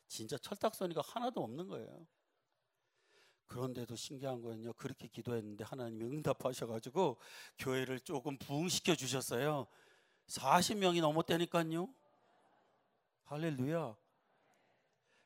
진짜 0.07 0.37
철딱서니가 0.37 1.01
하나도 1.05 1.43
없는 1.43 1.67
거예요. 1.67 2.07
그런데도 3.47 3.95
신기한 3.95 4.41
거는요. 4.41 4.73
그렇게 4.73 5.07
기도했는데 5.07 5.63
하나님이 5.63 6.05
응답하셔가지고 6.05 7.17
교회를 7.57 7.99
조금 8.01 8.37
부흥시켜 8.37 8.95
주셨어요. 8.95 9.67
40명이 10.27 11.01
넘었다니까요. 11.01 11.89
할렐루야. 13.25 13.95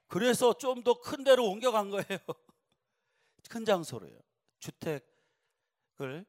그래서 0.08 0.54
좀 0.58 0.84
더 0.84 1.02
큰 1.02 1.24
데로 1.24 1.46
옮겨간 1.50 1.90
거예요. 1.90 2.06
큰 3.50 3.66
장소로요. 3.66 4.18
주택을 4.60 6.26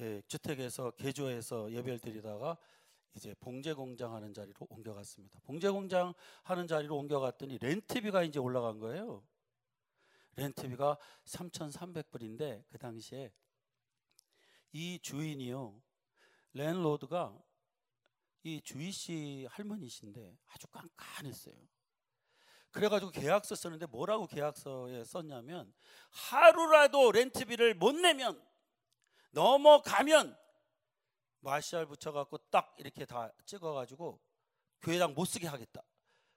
예, 0.00 0.22
주택에서 0.26 0.90
개조해서 0.92 1.70
예배를 1.70 2.00
드리다가 2.00 2.56
이제 3.14 3.34
봉제 3.40 3.74
공장 3.74 4.14
하는 4.14 4.34
자리로 4.34 4.66
옮겨갔습니다. 4.68 5.40
봉제 5.44 5.70
공장 5.70 6.14
하는 6.42 6.66
자리로 6.66 6.96
옮겨갔더니 6.98 7.58
렌트비가 7.58 8.24
이제 8.24 8.38
올라간 8.38 8.80
거예요. 8.80 9.24
렌트비가 10.36 10.98
3,300불인데 11.24 12.64
그 12.68 12.78
당시에 12.78 13.32
이 14.72 14.98
주인이요. 15.00 15.80
랜로드가 16.54 17.40
이 18.42 18.60
주희 18.62 18.90
씨 18.90 19.46
할머니신데 19.50 20.36
아주 20.46 20.66
깐깐했어요. 20.68 21.54
그래가지고 22.72 23.12
계약서 23.12 23.54
썼는데 23.54 23.86
뭐라고 23.86 24.26
계약서에 24.26 25.04
썼냐면 25.04 25.72
하루라도 26.10 27.12
렌트비를 27.12 27.74
못 27.74 27.92
내면 27.94 28.44
넘어가면 29.30 30.36
마샬 31.44 31.86
붙여갖고 31.86 32.38
딱 32.50 32.74
이렇게 32.78 33.04
다 33.04 33.30
찍어가지고 33.46 34.18
교회당 34.82 35.14
못 35.14 35.26
쓰게 35.26 35.46
하겠다. 35.46 35.82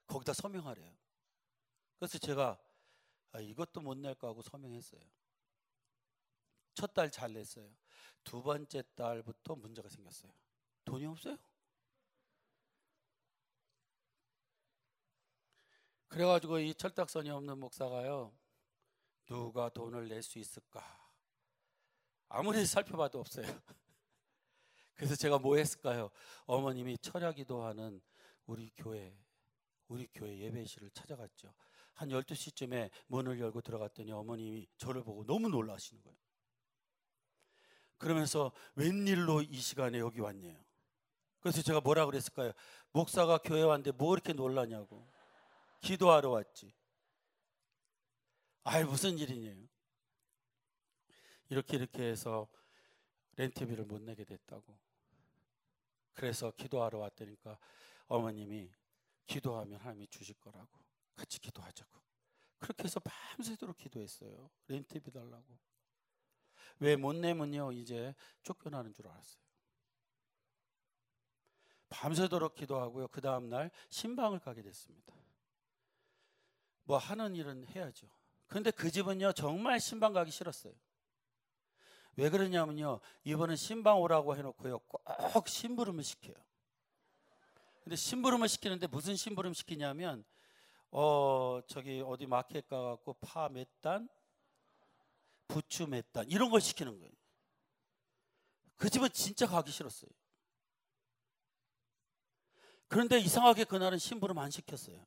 거기다 0.06 0.32
서명하래요. 0.34 0.94
그래서 1.98 2.18
제가 2.18 2.58
아, 3.32 3.40
이것도 3.40 3.80
못 3.80 3.96
낼까 3.98 4.28
하고 4.28 4.42
서명했어요. 4.42 5.00
첫 6.74 6.94
달 6.94 7.10
잘 7.10 7.32
냈어요. 7.32 7.68
두 8.22 8.42
번째 8.42 8.82
달부터 8.94 9.56
문제가 9.56 9.88
생겼어요. 9.88 10.32
돈이 10.84 11.06
없어요. 11.06 11.36
그래가지고 16.08 16.58
이 16.60 16.74
철딱선이 16.74 17.30
없는 17.30 17.58
목사가요. 17.58 18.32
누가 19.26 19.68
돈을 19.68 20.08
낼 20.08 20.22
수 20.22 20.38
있을까? 20.38 20.82
아무리 22.28 22.64
살펴봐도 22.66 23.20
없어요. 23.20 23.46
그래서 24.98 25.14
제가 25.14 25.38
뭐 25.38 25.56
했을까요? 25.56 26.10
어머님이 26.46 26.98
철야 26.98 27.32
기도하는 27.32 28.00
우리 28.46 28.68
교회, 28.76 29.16
우리 29.86 30.08
교회 30.12 30.36
예배실을 30.36 30.90
찾아갔죠. 30.90 31.54
한 31.94 32.08
12시쯤에 32.08 32.90
문을 33.06 33.38
열고 33.38 33.60
들어갔더니 33.60 34.10
어머님이 34.10 34.66
저를 34.76 35.04
보고 35.04 35.24
너무 35.24 35.48
놀라시는 35.48 36.02
거예요. 36.02 36.18
그러면서 37.96 38.50
웬일로 38.74 39.42
이 39.42 39.60
시간에 39.60 40.00
여기 40.00 40.20
왔냐요. 40.20 40.58
그래서 41.38 41.62
제가 41.62 41.80
뭐라 41.80 42.04
그랬을까요? 42.06 42.50
목사가 42.90 43.38
교회 43.38 43.62
왔는데 43.62 43.92
뭐 43.92 44.14
이렇게 44.14 44.32
놀라냐고. 44.32 45.08
기도하러 45.80 46.30
왔지. 46.30 46.74
아이 48.64 48.82
무슨 48.82 49.16
일이냐요. 49.16 49.68
이렇게 51.50 51.76
이렇게 51.76 52.02
해서 52.02 52.48
렌트비를 53.36 53.84
못 53.84 54.02
내게 54.02 54.24
됐다고. 54.24 54.87
그래서 56.18 56.50
기도하러 56.50 56.98
왔다니까 56.98 57.56
어머님이 58.08 58.72
기도하면 59.26 59.78
하나님이 59.78 60.08
주실 60.08 60.34
거라고. 60.40 60.68
같이 61.14 61.38
기도하자고. 61.38 62.00
그렇게 62.58 62.84
해서 62.84 62.98
밤새도록 62.98 63.76
기도했어요. 63.76 64.50
렌트비 64.66 65.12
달라고. 65.12 65.56
왜 66.80 66.96
못 66.96 67.14
내면요 67.14 67.70
이제 67.70 68.16
쫓겨나는 68.42 68.92
줄 68.94 69.06
알았어요. 69.06 69.44
밤새도록 71.88 72.56
기도하고요. 72.56 73.06
그 73.08 73.20
다음 73.20 73.48
날 73.48 73.70
신방을 73.88 74.40
가게 74.40 74.60
됐습니다. 74.62 75.14
뭐 76.82 76.98
하는 76.98 77.36
일은 77.36 77.64
해야죠. 77.68 78.08
근데 78.48 78.72
그 78.72 78.90
집은요 78.90 79.34
정말 79.34 79.78
신방 79.78 80.12
가기 80.12 80.32
싫었어요. 80.32 80.74
왜 82.18 82.30
그러냐면요 82.30 82.98
이번엔 83.22 83.54
신방 83.56 84.00
오라고 84.00 84.36
해놓고요 84.36 84.80
꼭 84.80 85.48
심부름을 85.48 86.02
시켜요. 86.02 86.34
근데 87.84 87.94
심부름을 87.94 88.48
시키는데 88.48 88.88
무슨 88.88 89.14
심부름 89.14 89.54
시키냐면 89.54 90.24
어 90.90 91.60
저기 91.68 92.02
어디 92.04 92.26
마켓 92.26 92.66
가갖고 92.66 93.14
파 93.20 93.48
몇 93.48 93.68
단, 93.80 94.08
부추 95.46 95.86
몇 95.86 96.10
단 96.12 96.28
이런 96.28 96.50
걸 96.50 96.60
시키는 96.60 96.98
거예요. 96.98 97.12
그 98.76 98.90
집은 98.90 99.10
진짜 99.10 99.46
가기 99.46 99.70
싫었어요. 99.70 100.10
그런데 102.88 103.18
이상하게 103.20 103.62
그날은 103.64 103.98
심부름 103.98 104.38
안 104.38 104.50
시켰어요. 104.50 105.06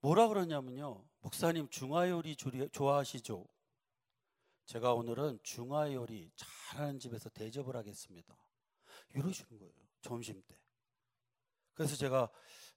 뭐라 0.00 0.28
그러냐면요. 0.28 1.04
목사님 1.20 1.68
중화요리 1.68 2.36
좋아하시죠? 2.72 3.46
제가 4.66 4.94
오늘은 4.94 5.40
중화 5.42 5.92
요리 5.92 6.30
잘하는 6.36 6.98
집에서 6.98 7.28
대접을 7.30 7.76
하겠습니다. 7.76 8.36
이러시는 9.14 9.58
거예요. 9.58 9.74
점심 10.00 10.42
때. 10.42 10.58
그래서 11.74 11.96
제가 11.96 12.30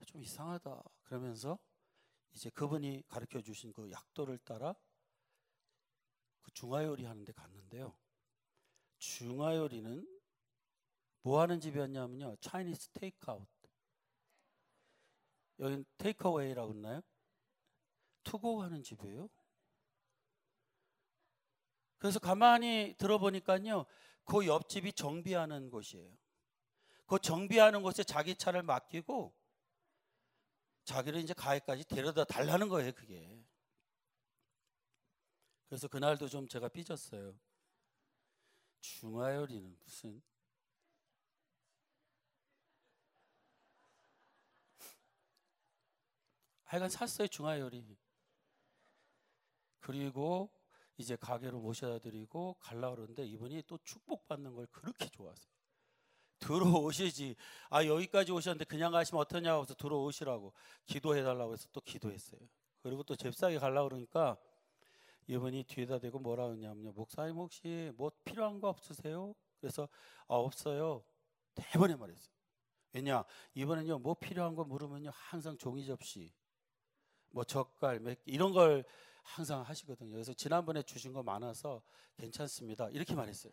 좀 0.05 0.21
이상하다 0.21 0.83
그러면서 1.03 1.59
이제 2.33 2.49
그분이 2.49 3.03
가르쳐 3.07 3.41
주신 3.41 3.71
그 3.71 3.89
약도를 3.91 4.37
따라 4.39 4.75
그 6.41 6.51
중화요리 6.51 7.05
하는데 7.05 7.31
갔는데요. 7.31 7.97
중화요리는 8.97 10.07
뭐 11.21 11.41
하는 11.41 11.59
집이었냐면요. 11.59 12.35
차이니스 12.37 12.89
테이크아웃. 12.89 13.47
여긴 15.59 15.85
테이크어웨이라고 15.97 16.73
했나요? 16.73 17.01
투고 18.23 18.61
하는 18.61 18.83
집이에요. 18.83 19.29
그래서 21.97 22.19
가만히 22.19 22.95
들어보니까요. 22.97 23.85
그 24.25 24.47
옆집이 24.47 24.93
정비하는 24.93 25.69
곳이에요. 25.69 26.11
그 27.05 27.19
정비하는 27.19 27.83
곳에 27.83 28.03
자기 28.03 28.35
차를 28.35 28.63
맡기고 28.63 29.33
자기를 30.85 31.19
이제 31.19 31.33
가게까지 31.33 31.85
데려다 31.85 32.23
달라는 32.23 32.69
거예요, 32.69 32.91
그게. 32.93 33.43
그래서 35.67 35.87
그날도 35.87 36.27
좀 36.27 36.47
제가 36.47 36.69
삐졌어요. 36.69 37.35
중화요리는 38.81 39.77
무슨 39.83 40.21
하여간 46.65 46.89
샀어요 46.89 47.27
중화요리 47.27 47.97
그리고 49.79 50.54
이제 50.97 51.15
가게로 51.15 51.59
모셔다 51.59 51.99
드리고 51.99 52.55
갈라 52.59 52.91
그러는데 52.91 53.25
이분이 53.25 53.63
또 53.67 53.77
축복받는 53.83 54.53
걸 54.55 54.67
그렇게 54.71 55.07
좋아하세요. 55.09 55.53
들어오시지. 56.39 57.35
아 57.69 57.85
여기까지 57.85 58.31
오셨는데 58.31 58.65
그냥 58.65 58.91
가시면 58.91 59.21
어떠냐고 59.21 59.63
해서 59.63 59.73
들어오시라고 59.73 60.53
기도해 60.85 61.23
달라고 61.23 61.53
해서 61.53 61.67
또 61.71 61.81
기도했어요. 61.81 62.39
그리고 62.81 63.03
또 63.03 63.15
잽싸게 63.15 63.57
갈라 63.57 63.83
그러니까 63.83 64.37
이분이 65.27 65.63
뒤에다 65.63 65.99
대고 65.99 66.19
뭐라 66.19 66.47
그러냐면요. 66.47 66.91
목사님 66.93 67.35
혹시 67.35 67.91
뭐 67.95 68.11
필요한 68.23 68.59
거 68.59 68.69
없으세요? 68.69 69.33
그래서 69.59 69.87
아 70.27 70.35
없어요. 70.35 71.03
대번에 71.55 71.95
말했어요. 71.95 72.35
왜냐 72.93 73.25
이번엔요 73.55 73.99
뭐 73.99 74.13
필요한 74.13 74.55
거 74.55 74.63
물으면요 74.63 75.11
항상 75.13 75.57
종이 75.57 75.85
접시, 75.85 76.31
뭐 77.31 77.43
젓갈, 77.43 77.99
몇 77.99 78.17
이런 78.25 78.53
걸 78.53 78.85
항상 79.25 79.61
하시거든요. 79.61 80.11
그래서 80.11 80.33
지난번에 80.33 80.81
주신 80.83 81.11
거 81.11 81.21
많아서 81.23 81.81
괜찮습니다. 82.17 82.89
이렇게 82.91 83.15
말했어요. 83.15 83.51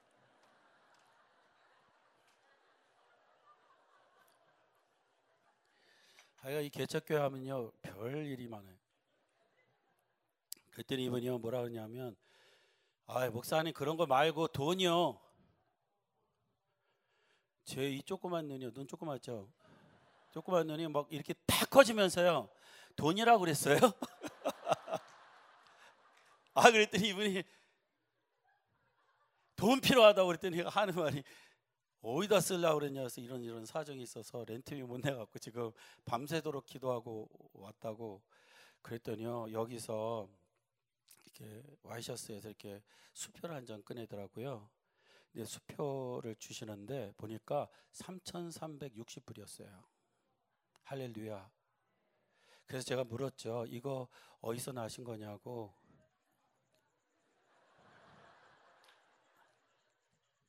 하여간 6.37 6.65
이 6.65 6.71
개척교회 6.71 7.19
하면요 7.21 7.71
별 7.83 8.27
일이 8.27 8.49
많아요. 8.49 8.77
그랬더니 10.73 11.05
이분이요 11.05 11.39
뭐라 11.39 11.61
그러냐면 11.63 12.17
아 13.07 13.29
목사님 13.31 13.73
그런 13.73 13.97
거 13.97 14.07
말고 14.07 14.49
돈이요. 14.49 15.21
제 17.65 17.89
이 17.89 18.03
조그만 18.03 18.47
눈이요 18.49 18.73
눈 18.73 18.87
조그맣죠. 18.87 19.49
조그만 20.33 20.67
눈이 20.67 20.89
막 20.89 21.07
이렇게 21.13 21.35
딱 21.47 21.71
커지면서요 21.71 22.49
돈이라고 22.97 23.41
그랬어요. 23.41 23.79
아 26.55 26.71
그랬더니 26.71 27.09
이분이 27.09 27.43
돈 29.57 29.81
필요하다고 29.81 30.27
그랬더니 30.27 30.61
하는 30.63 30.95
말이 30.95 31.23
어디다 32.03 32.41
쓰려고 32.41 32.81
그랬냐 32.81 33.03
해서 33.03 33.21
이런 33.21 33.43
이런 33.43 33.65
사정이 33.65 34.03
있어서 34.03 34.45
렌트비 34.47 34.83
못 34.83 34.99
내갖고 35.01 35.39
지금 35.39 35.71
밤새도록 36.05 36.67
기도하고 36.67 37.29
왔다고 37.55 38.23
그랬더니요 38.83 39.53
여기서 39.53 40.29
이렇게 41.25 41.63
와이셔스에서 41.83 42.49
이렇게 42.49 42.83
수표를 43.15 43.55
한 43.57 43.65
장 43.67 43.83
꺼내더라고요. 43.83 44.69
근데 45.33 45.45
수표를 45.47 46.37
주시는데 46.37 47.13
보니까 47.17 47.69
3,360불이었어요. 47.93 49.83
할렐루야. 50.85 51.51
그래서 52.67 52.85
제가 52.85 53.05
물었죠. 53.05 53.67
이거 53.69 54.09
어디서 54.41 54.73
나신 54.73 55.05
거냐고. 55.05 55.73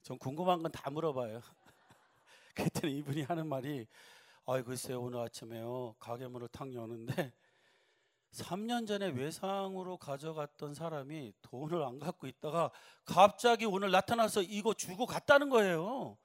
전 0.03 0.17
궁금한 0.17 0.61
건 0.61 0.71
다 0.71 0.89
물어봐요. 0.89 1.41
그랬더니 2.55 2.97
이분이 2.99 3.23
하는 3.23 3.47
말이 3.47 3.87
아이 4.45 4.61
글쎄요 4.61 5.01
오늘 5.01 5.21
아침에요 5.21 5.95
가게 5.99 6.27
문을 6.27 6.49
탁 6.49 6.73
여는데 6.73 7.31
3년 8.33 8.87
전에 8.87 9.07
외상으로 9.09 9.97
가져갔던 9.97 10.73
사람이 10.73 11.33
돈을 11.43 11.83
안 11.83 11.99
갖고 11.99 12.27
있다가 12.27 12.71
갑자기 13.05 13.65
오늘 13.65 13.91
나타나서 13.91 14.41
이거 14.41 14.73
주고 14.73 15.05
갔다는 15.05 15.49
거예요. 15.49 16.17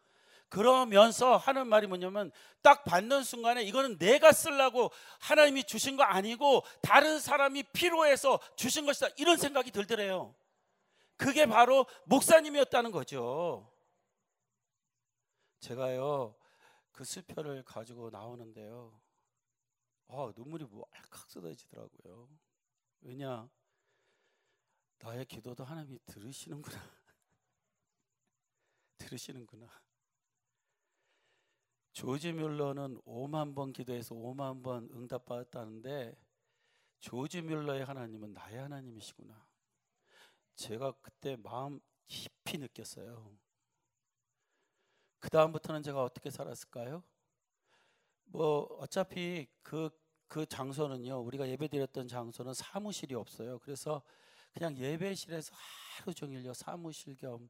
그러면서 0.49 1.37
하는 1.37 1.67
말이 1.67 1.87
뭐냐면 1.87 2.33
딱 2.63 2.83
받는 2.85 3.23
순간에 3.23 3.63
이거는 3.63 3.99
내가 3.99 4.33
쓰려고 4.33 4.91
하나님이 5.21 5.65
주신 5.65 5.99
거 5.99 6.03
아니고 6.03 6.65
다른 6.81 7.21
사람이 7.21 7.65
필요해서 7.75 8.41
주신 8.57 8.87
것이다. 8.87 9.09
이런 9.19 9.37
생각이 9.37 9.71
들더래요. 9.71 10.35
그게 11.19 11.47
바로 11.47 11.85
목사님이었다는 12.07 12.93
거죠. 12.93 13.71
제가요 15.61 16.37
그 16.93 17.05
수표를 17.05 17.63
가지고 17.65 18.09
나오는데요. 18.09 18.99
아, 20.09 20.33
눈물이 20.37 20.65
뭐알칵 20.65 21.29
쏟아지더라고요. 21.29 22.29
왜냐? 23.01 23.49
나의 24.99 25.27
기도도 25.27 25.65
하나님이 25.65 25.99
들으시는구나. 26.07 26.77
들으시는구나. 28.99 29.69
조지 31.93 32.33
뮬러는 32.33 33.01
5만 33.03 33.57
번 33.57 33.73
기도해서 33.73 34.15
5만 34.15 34.63
번 34.63 34.89
응답받았다는데 34.93 36.17
조지 37.01 37.43
뮬러의 37.43 37.85
하나님은 37.85 38.33
나의 38.33 38.59
하나님이시구나. 38.59 39.48
제가 40.59 40.93
그때 41.01 41.37
마음 41.37 41.81
깊이 42.09 42.59
느꼈어요. 42.59 43.33
그 45.21 45.31
다음부터는 45.31 45.83
제가 45.83 46.03
어떻게 46.03 46.31
살았을까요? 46.31 47.05
뭐 48.25 48.63
어차피 48.81 49.47
그, 49.63 49.89
그 50.27 50.45
장소는요 50.47 51.21
우리가 51.21 51.49
예배드렸던 51.49 52.09
장소는 52.09 52.55
사무실이 52.55 53.15
없어요. 53.15 53.61
그래서 53.61 54.03
그냥 54.53 54.77
예배실에서 54.77 55.55
하루 55.55 56.13
종일요 56.13 56.53
사무실 56.53 57.15
겸 57.15 57.49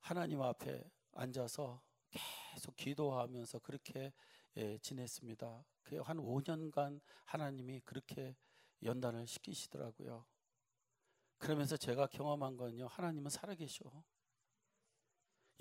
하나님 0.00 0.40
앞에 0.40 0.82
앉아서 1.12 1.82
계속 2.08 2.76
기도하면서 2.76 3.58
그렇게 3.58 4.12
예, 4.56 4.78
지냈습니다. 4.78 5.64
한 6.02 6.16
5년간 6.16 7.00
하나님이 7.26 7.80
그렇게 7.84 8.34
연단을 8.82 9.26
시키시더라고요. 9.26 10.24
그러면서 11.38 11.76
제가 11.76 12.06
경험한 12.06 12.56
건요 12.56 12.86
하나님은 12.88 13.30
살아계셔. 13.30 13.84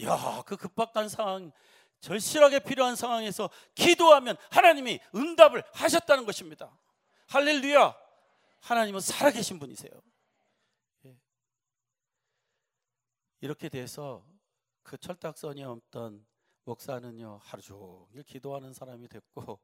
야, 0.04 0.44
그 0.46 0.58
급박한 0.58 1.10
상황, 1.10 1.52
절실하게 2.02 2.60
필요한 2.60 2.96
상황에서 2.96 3.50
기도하면 3.74 4.38
하나님이 4.52 5.00
응답을 5.16 5.64
하셨다는 5.74 6.26
것입니다. 6.26 6.78
할렐루야! 7.28 7.96
하나님은 8.62 9.00
살아계신 9.00 9.60
분이세요. 9.60 9.92
예. 11.06 11.18
이렇게 13.42 13.70
돼서 13.70 14.26
그 14.84 14.98
철딱선이 14.98 15.64
없던 15.64 16.26
목사는요 16.64 17.40
하루 17.44 17.62
종일 17.62 18.24
기도하는 18.24 18.74
사람이 18.74 19.08
됐고 19.08 19.60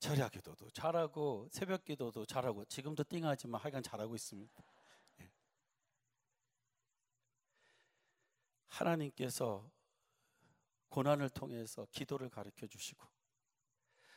절야 0.00 0.30
기도도 0.30 0.70
잘하고 0.70 1.46
새벽 1.50 1.84
기도도 1.84 2.24
잘하고 2.24 2.64
지금도 2.64 3.04
띵하지만 3.04 3.60
하여간 3.60 3.82
잘하고 3.82 4.14
있습니다. 4.14 4.64
하나님께서 8.66 9.70
고난을 10.88 11.28
통해서 11.28 11.86
기도를 11.90 12.30
가르쳐 12.30 12.66
주시고 12.66 13.06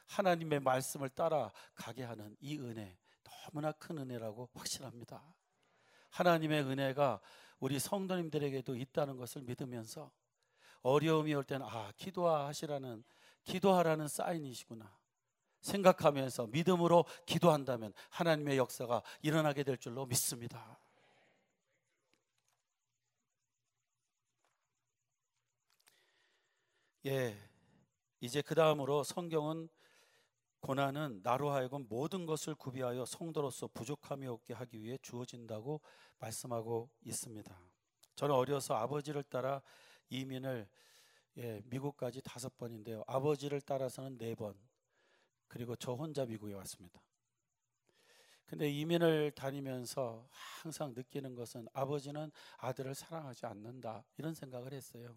하나님의 0.07 0.61
말씀을 0.61 1.09
따라 1.09 1.51
가게 1.75 2.03
하는 2.03 2.35
이 2.39 2.57
은혜 2.57 2.97
너무나 3.23 3.73
큰 3.73 3.97
은혜라고 3.97 4.49
확신합니다. 4.53 5.35
하나님의 6.11 6.63
은혜가 6.63 7.19
우리 7.59 7.77
성도님들에게도 7.77 8.77
있다는 8.77 9.17
것을 9.17 9.41
믿으면서 9.41 10.11
어려움이 10.81 11.33
올 11.33 11.43
때는 11.43 11.65
아 11.65 11.91
기도하시라는 11.97 13.03
기도하라는 13.43 14.07
사인이시구나 14.07 15.02
생각하면서 15.63 16.47
믿음으로 16.47 17.05
기도한다면 17.25 17.93
하나님의 18.09 18.57
역사가 18.57 19.01
일어나게 19.21 19.63
될 19.63 19.77
줄로 19.77 20.05
믿습니다. 20.05 20.77
예, 27.05 27.37
이제 28.21 28.41
그 28.41 28.55
다음으로 28.55 29.03
성경은 29.03 29.67
고난은 30.61 31.19
나로 31.23 31.49
하여금 31.49 31.85
모든 31.89 32.25
것을 32.25 32.55
구비하여 32.55 33.03
성도로서 33.03 33.67
부족함이 33.67 34.27
없게 34.27 34.53
하기 34.53 34.81
위해 34.81 34.97
주어진다고 35.01 35.81
말씀하고 36.19 36.89
있습니다. 37.03 37.53
저는 38.15 38.33
어려서 38.33 38.75
아버지를 38.75 39.23
따라 39.23 39.61
이민을 40.09 40.67
예, 41.37 41.61
미국까지 41.65 42.21
다섯 42.21 42.55
번인데요. 42.57 43.03
아버지를 43.07 43.59
따라서는 43.59 44.17
네 44.17 44.35
번, 44.35 44.55
그리고 45.53 45.75
저 45.75 45.93
혼자 45.93 46.25
미국에 46.25 46.55
왔습니다. 46.55 46.99
근데 48.47 48.71
이민을 48.71 49.29
다니면서 49.31 50.27
항상 50.31 50.95
느끼는 50.95 51.35
것은 51.35 51.67
아버지는 51.73 52.31
아들을 52.57 52.95
사랑하지 52.95 53.45
않는다 53.45 54.03
이런 54.17 54.33
생각을 54.33 54.73
했어요. 54.73 55.15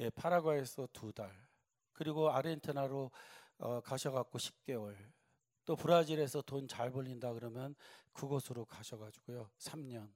예, 0.00 0.10
파라과이에서 0.10 0.88
두 0.92 1.12
달, 1.12 1.32
그리고 1.92 2.30
아르헨티나로 2.30 3.12
어, 3.58 3.80
가셔갖고 3.80 4.38
10개월, 4.38 4.96
또 5.64 5.76
브라질에서 5.76 6.42
돈 6.42 6.66
잘 6.66 6.90
벌린다 6.90 7.32
그러면 7.32 7.76
그곳으로 8.12 8.64
가셔가지고요 8.64 9.50
3년, 9.58 10.10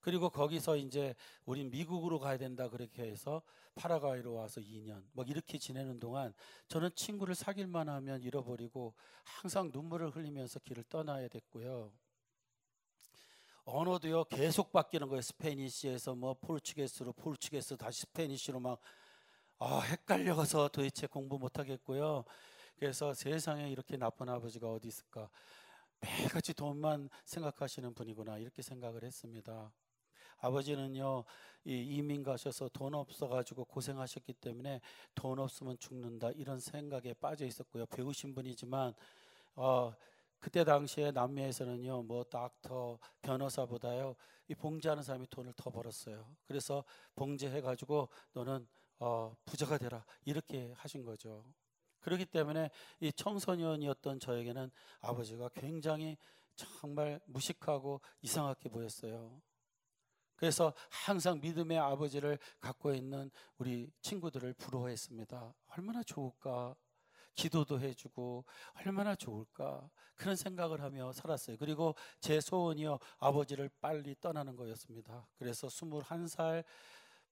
그리고 0.00 0.30
거기서 0.30 0.76
이제 0.76 1.14
우린 1.44 1.70
미국으로 1.70 2.18
가야 2.18 2.38
된다 2.38 2.68
그렇게 2.68 3.02
해서 3.02 3.42
파라과이로 3.74 4.34
와서 4.34 4.60
2년 4.60 5.02
뭐 5.12 5.24
이렇게 5.24 5.58
지내는 5.58 6.00
동안 6.00 6.32
저는 6.68 6.90
친구를 6.94 7.34
사귈만 7.34 7.88
하면 7.88 8.22
잃어버리고 8.22 8.94
항상 9.24 9.70
눈물을 9.72 10.10
흘리면서 10.10 10.58
길을 10.60 10.84
떠나야 10.88 11.28
됐고요. 11.28 11.92
언어도요 13.64 14.24
계속 14.24 14.72
바뀌는 14.72 15.08
거예요. 15.08 15.22
Spanish에서 15.22 16.14
뭐 16.14 16.34
Portuguese로 16.34 17.12
Portuguese 17.12 17.76
다시 17.76 18.00
Spanish로 18.02 18.58
막 18.58 18.80
아, 19.58 19.80
헷갈려서 19.80 20.68
도대체 20.68 21.06
공부 21.06 21.38
못 21.38 21.58
하겠고요. 21.58 22.24
그래서 22.76 23.12
세상에 23.12 23.70
이렇게 23.70 23.98
나쁜 23.98 24.28
아버지가 24.30 24.72
어디 24.72 24.88
있을까? 24.88 25.28
매일같이 26.00 26.54
돈만 26.54 27.10
생각하시는 27.26 27.92
분이구나 27.92 28.38
이렇게 28.38 28.62
생각을 28.62 29.04
했습니다. 29.04 29.70
아버지는요 30.40 31.24
이민 31.64 32.22
가셔서 32.22 32.68
돈 32.72 32.94
없어 32.94 33.28
가지고 33.28 33.64
고생하셨기 33.64 34.34
때문에 34.34 34.80
돈 35.14 35.38
없으면 35.38 35.78
죽는다 35.78 36.30
이런 36.32 36.58
생각에 36.58 37.14
빠져 37.14 37.44
있었고요. 37.46 37.86
배우신 37.86 38.34
분이지만 38.34 38.94
어, 39.56 39.94
그때 40.38 40.64
당시에 40.64 41.10
남미에서는요 41.10 42.02
뭐 42.02 42.24
닥터 42.24 42.98
변호사보다요 43.20 44.16
이 44.48 44.54
봉제하는 44.54 45.02
사람이 45.02 45.26
돈을 45.28 45.52
더 45.56 45.70
벌었어요. 45.70 46.26
그래서 46.44 46.82
봉제해 47.14 47.60
가지고 47.60 48.08
너는 48.32 48.66
어, 48.98 49.34
부자가 49.44 49.78
되라 49.78 50.04
이렇게 50.24 50.72
하신 50.76 51.04
거죠. 51.04 51.44
그렇기 52.00 52.26
때문에 52.26 52.70
이 53.00 53.12
청소년이었던 53.12 54.20
저에게는 54.20 54.70
아버지가 55.00 55.50
굉장히 55.50 56.16
정말 56.56 57.20
무식하고 57.26 58.00
이상하게 58.22 58.70
보였어요. 58.70 59.40
그래서 60.40 60.72
항상 60.88 61.38
믿음의 61.38 61.76
아버지를 61.78 62.38
갖고 62.60 62.94
있는 62.94 63.30
우리 63.58 63.92
친구들을 64.00 64.54
부러워했습니다. 64.54 65.54
얼마나 65.76 66.02
좋을까? 66.02 66.74
기도도 67.34 67.78
해주고 67.78 68.46
얼마나 68.86 69.14
좋을까 69.14 69.90
그런 70.16 70.36
생각을 70.36 70.80
하며 70.80 71.12
살았어요. 71.12 71.58
그리고 71.58 71.94
제 72.20 72.40
소원이요 72.40 72.98
아버지를 73.18 73.68
빨리 73.82 74.16
떠나는 74.18 74.56
거였습니다. 74.56 75.28
그래서 75.38 75.66
21살 75.66 76.64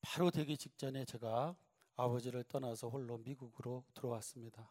바로 0.02 0.30
되기 0.30 0.58
직전에 0.58 1.06
제가 1.06 1.56
아버지를 1.96 2.44
떠나서 2.44 2.90
홀로 2.90 3.16
미국으로 3.16 3.84
들어왔습니다. 3.94 4.70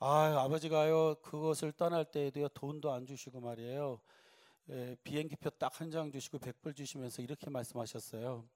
아, 0.00 0.42
아버지가요 0.42 1.14
그것을 1.22 1.70
떠날 1.70 2.04
때에도요 2.04 2.48
돈도 2.48 2.92
안 2.92 3.06
주시고 3.06 3.40
말이에요. 3.40 4.00
예, 4.70 4.96
비행기표 5.04 5.50
딱 5.50 5.80
한 5.80 5.90
장 5.90 6.10
주시고 6.10 6.38
백불 6.38 6.74
주시면서 6.74 7.22
이렇게 7.22 7.48
말씀하셨어요. 7.50 8.48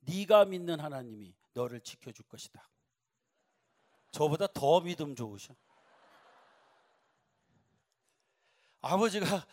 네가 0.00 0.44
믿는 0.46 0.80
하나님이 0.80 1.34
너를 1.54 1.80
지켜줄 1.80 2.26
것이다. 2.26 2.68
저보다 4.10 4.46
더 4.48 4.80
믿음 4.80 5.14
좋으셔. 5.14 5.54
아버지가 8.80 9.46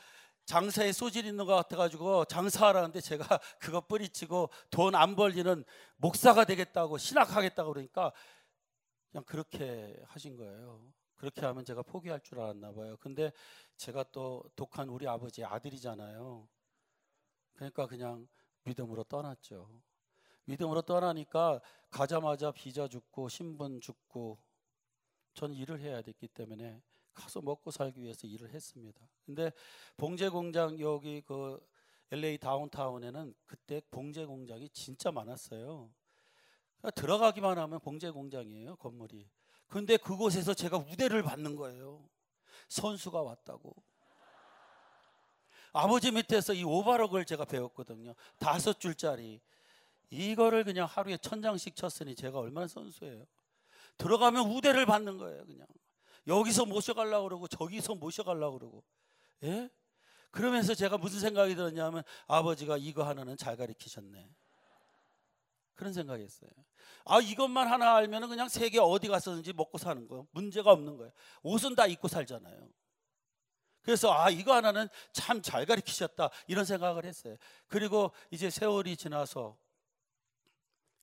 장사에 0.45 0.91
소질 0.91 1.25
있는 1.25 1.45
것 1.45 1.55
같아가지고 1.55 2.25
장사하라는데 2.25 3.01
제가 3.01 3.25
그거 3.59 3.81
뿌리치고 3.81 4.49
돈 4.69 4.93
안 4.95 5.15
벌리는 5.15 5.63
목사가 5.97 6.45
되겠다고 6.45 6.97
신학하겠다고 6.99 7.73
그러니까 7.73 8.11
그냥 9.11 9.23
그렇게 9.25 9.99
하신 10.07 10.37
거예요. 10.37 10.81
그렇게 11.15 11.45
하면 11.45 11.65
제가 11.65 11.81
포기할 11.81 12.21
줄 12.21 12.39
알았나 12.39 12.73
봐요. 12.73 12.97
근데 12.99 13.31
제가 13.77 14.03
또 14.11 14.43
독한 14.55 14.89
우리 14.89 15.07
아버지 15.07 15.43
아들이잖아요. 15.43 16.47
그러니까 17.53 17.87
그냥 17.87 18.27
믿음으로 18.63 19.03
떠났죠. 19.03 19.81
믿음으로 20.45 20.81
떠나니까 20.81 21.61
가자마자 21.89 22.51
비자 22.51 22.87
죽고 22.87 23.29
신분 23.29 23.81
죽고 23.81 24.37
저는 25.33 25.55
일을 25.55 25.79
해야 25.79 26.01
됐기 26.01 26.27
때문에 26.29 26.81
가서 27.13 27.41
먹고 27.41 27.71
살기 27.71 28.01
위해서 28.01 28.27
일을 28.27 28.53
했습니다. 28.53 29.07
근데 29.25 29.51
봉제 29.97 30.29
공장 30.29 30.79
여기 30.79 31.21
그 31.21 31.59
LA 32.11 32.37
다운타운에는 32.37 33.33
그때 33.45 33.81
봉제 33.89 34.25
공장이 34.25 34.69
진짜 34.69 35.11
많았어요. 35.11 35.89
그러니까 36.77 37.01
들어가기만 37.01 37.57
하면 37.57 37.79
봉제 37.79 38.11
공장이에요, 38.11 38.75
건물이. 38.75 39.27
근데 39.67 39.97
그곳에서 39.97 40.53
제가 40.53 40.77
우대를 40.77 41.23
받는 41.23 41.55
거예요. 41.55 42.07
선수가 42.67 43.21
왔다고. 43.21 43.75
아버지 45.73 46.11
밑에서 46.11 46.53
이 46.53 46.63
오바록을 46.63 47.25
제가 47.25 47.45
배웠거든요. 47.45 48.15
다섯 48.39 48.79
줄짜리. 48.79 49.41
이거를 50.09 50.63
그냥 50.63 50.87
하루에 50.89 51.17
천 51.17 51.41
장씩 51.41 51.75
쳤으니 51.75 52.15
제가 52.15 52.39
얼마나 52.39 52.67
선수예요. 52.67 53.25
들어가면 53.97 54.51
우대를 54.51 54.85
받는 54.85 55.17
거예요, 55.17 55.45
그냥. 55.45 55.67
여기서 56.27 56.65
모셔가려고 56.65 57.27
그러고 57.27 57.47
저기서 57.47 57.95
모셔가려고 57.95 58.57
그러고. 58.57 58.83
예? 59.43 59.69
그러면서 60.31 60.73
제가 60.73 60.97
무슨 60.97 61.19
생각이 61.19 61.55
들었냐면 61.55 62.03
아버지가 62.27 62.77
이거 62.77 63.03
하나는 63.03 63.37
잘 63.37 63.55
가르치셨네. 63.55 64.29
그런 65.75 65.93
생각이 65.93 66.23
했어요. 66.23 66.49
아, 67.05 67.19
이것만 67.19 67.67
하나 67.67 67.95
알면 67.95 68.27
그냥 68.29 68.47
세계 68.49 68.79
어디 68.79 69.07
갔었는지 69.07 69.53
먹고 69.53 69.77
사는 69.77 70.07
거 70.07 70.25
문제가 70.31 70.71
없는 70.71 70.97
거예요. 70.97 71.11
옷은 71.43 71.75
다 71.75 71.85
입고 71.87 72.07
살잖아요. 72.07 72.69
그래서 73.81 74.11
아, 74.11 74.29
이거 74.29 74.53
하나는 74.53 74.87
참 75.11 75.41
잘 75.41 75.65
가르치셨다. 75.65 76.29
이런 76.47 76.65
생각을 76.65 77.05
했어요. 77.05 77.35
그리고 77.67 78.11
이제 78.31 78.49
세월이 78.49 78.97
지나서 78.97 79.57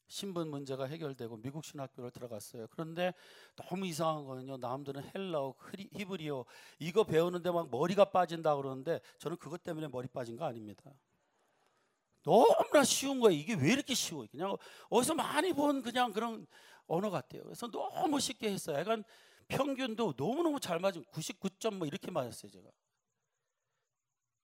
신분 0.08 0.48
문제가 0.48 0.84
해결되고 0.84 1.38
미국 1.38 1.64
신학교를 1.64 2.10
들어갔어요. 2.10 2.66
그런데 2.70 3.14
너무 3.56 3.86
이상한 3.86 4.24
거는요. 4.26 4.58
남들은 4.58 5.10
헬라어, 5.14 5.54
히브리어 5.92 6.44
이거 6.80 7.04
배우는데 7.04 7.50
막 7.50 7.70
머리가 7.70 8.06
빠진다 8.06 8.56
그러는데 8.56 9.00
저는 9.18 9.36
그것 9.38 9.62
때문에 9.62 9.88
머리 9.88 10.08
빠진 10.08 10.36
거 10.36 10.44
아닙니다. 10.44 10.90
너무나 12.22 12.84
쉬운 12.84 13.20
거예요. 13.20 13.38
이게 13.38 13.54
왜 13.54 13.72
이렇게 13.72 13.94
쉬워? 13.94 14.26
그냥 14.30 14.56
어디서 14.88 15.14
많이 15.14 15.52
본 15.52 15.82
그냥 15.82 16.12
그런 16.12 16.46
언어 16.86 17.10
같아요. 17.10 17.42
그래서 17.44 17.68
너무 17.70 18.20
쉽게 18.20 18.50
했어요. 18.50 18.78
약간 18.78 19.04
평균도 19.48 20.14
너무너무 20.16 20.60
잘 20.60 20.78
맞은 20.78 21.04
99점 21.12 21.74
뭐 21.74 21.86
이렇게 21.86 22.10
맞았어요, 22.10 22.50
제가. 22.50 22.68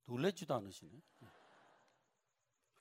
놀래지도 0.06 0.54
않으시네. 0.54 0.90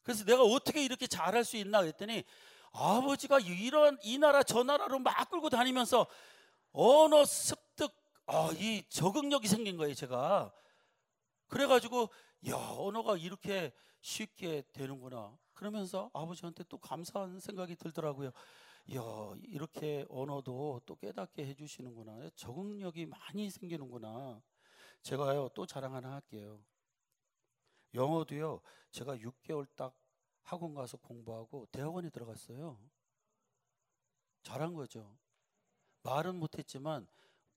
그래서 0.04 0.24
내가 0.24 0.42
어떻게 0.44 0.84
이렇게 0.84 1.06
잘할 1.06 1.44
수 1.44 1.58
있나 1.58 1.82
그랬더니 1.82 2.24
아버지가 2.72 3.40
이런 3.40 3.98
이 4.04 4.18
나라 4.18 4.42
저 4.44 4.64
나라로 4.64 5.00
막 5.00 5.30
끌고 5.30 5.50
다니면서 5.50 6.08
언어 6.72 7.26
습득 7.26 7.92
아, 8.26 8.50
이 8.58 8.84
적응력이 8.90 9.48
생긴 9.48 9.78
거예요, 9.78 9.94
제가. 9.94 10.54
그래 11.48 11.66
가지고 11.66 12.10
야 12.46 12.56
언어가 12.56 13.18
이렇게 13.18 13.74
쉽게 14.02 14.64
되는구나. 14.74 15.38
그러면서 15.54 16.10
아버지한테 16.14 16.64
또 16.66 16.78
감사한 16.78 17.40
생각이 17.40 17.76
들더라고요. 17.76 18.28
야 18.28 19.02
이렇게 19.44 20.06
언어도 20.10 20.82
또 20.86 20.96
깨닫게 20.96 21.46
해주시는구나. 21.48 22.30
적응력이 22.36 23.08
많이 23.08 23.50
생기는구나. 23.50 24.42
제가요 25.02 25.50
또 25.56 25.66
자랑 25.66 25.96
하나 25.96 26.14
할게요. 26.14 26.64
영어도요 27.94 28.62
제가 28.92 29.18
6개월 29.18 29.68
딱 29.76 29.96
학원 30.44 30.74
가서 30.74 30.98
공부하고 30.98 31.66
대학원에 31.72 32.10
들어갔어요. 32.10 32.80
잘한 34.44 34.74
거죠. 34.74 35.18
말은 36.04 36.36
못했지만 36.36 37.08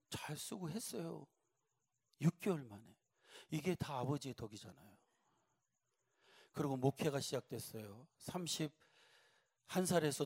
잘 0.08 0.36
쓰고 0.36 0.70
했어요. 0.70 1.26
6개월 2.20 2.66
만에. 2.66 2.99
이게 3.50 3.74
다 3.74 3.98
아버지의 3.98 4.34
덕이잖아요. 4.34 4.90
그리고 6.52 6.76
목회가 6.76 7.20
시작됐어요. 7.20 8.06
31살에서 8.18 8.72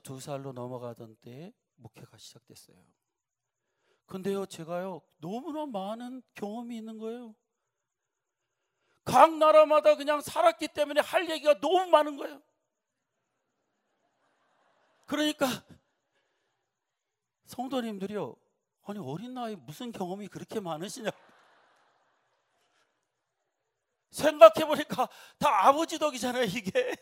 2살로 0.03 0.53
넘어가던 0.53 1.17
때에 1.17 1.53
목회가 1.77 2.17
시작됐어요. 2.17 2.77
근데요, 4.07 4.47
제가요, 4.47 5.03
너무나 5.19 5.67
많은 5.67 6.23
경험이 6.35 6.77
있는 6.77 6.99
거예요. 6.99 7.35
각 9.05 9.37
나라마다 9.37 9.97
그냥 9.97 10.21
살았기 10.21 10.69
때문에 10.69 11.01
할 11.01 11.29
얘기가 11.31 11.61
너무 11.61 11.91
많은 11.91 12.17
거예요. 12.17 12.43
그러니까 15.07 15.47
성도님들이요. 17.45 18.35
아니 18.87 18.99
어린 18.99 19.35
나이 19.35 19.57
무슨 19.57 19.93
경험이 19.93 20.29
그렇게 20.29 20.61
많으시냐? 20.61 21.11
생각해 24.15 24.65
보니까 24.67 25.09
다 25.39 25.67
아버지 25.67 25.99
덕이잖아요, 25.99 26.45
이게. 26.45 26.95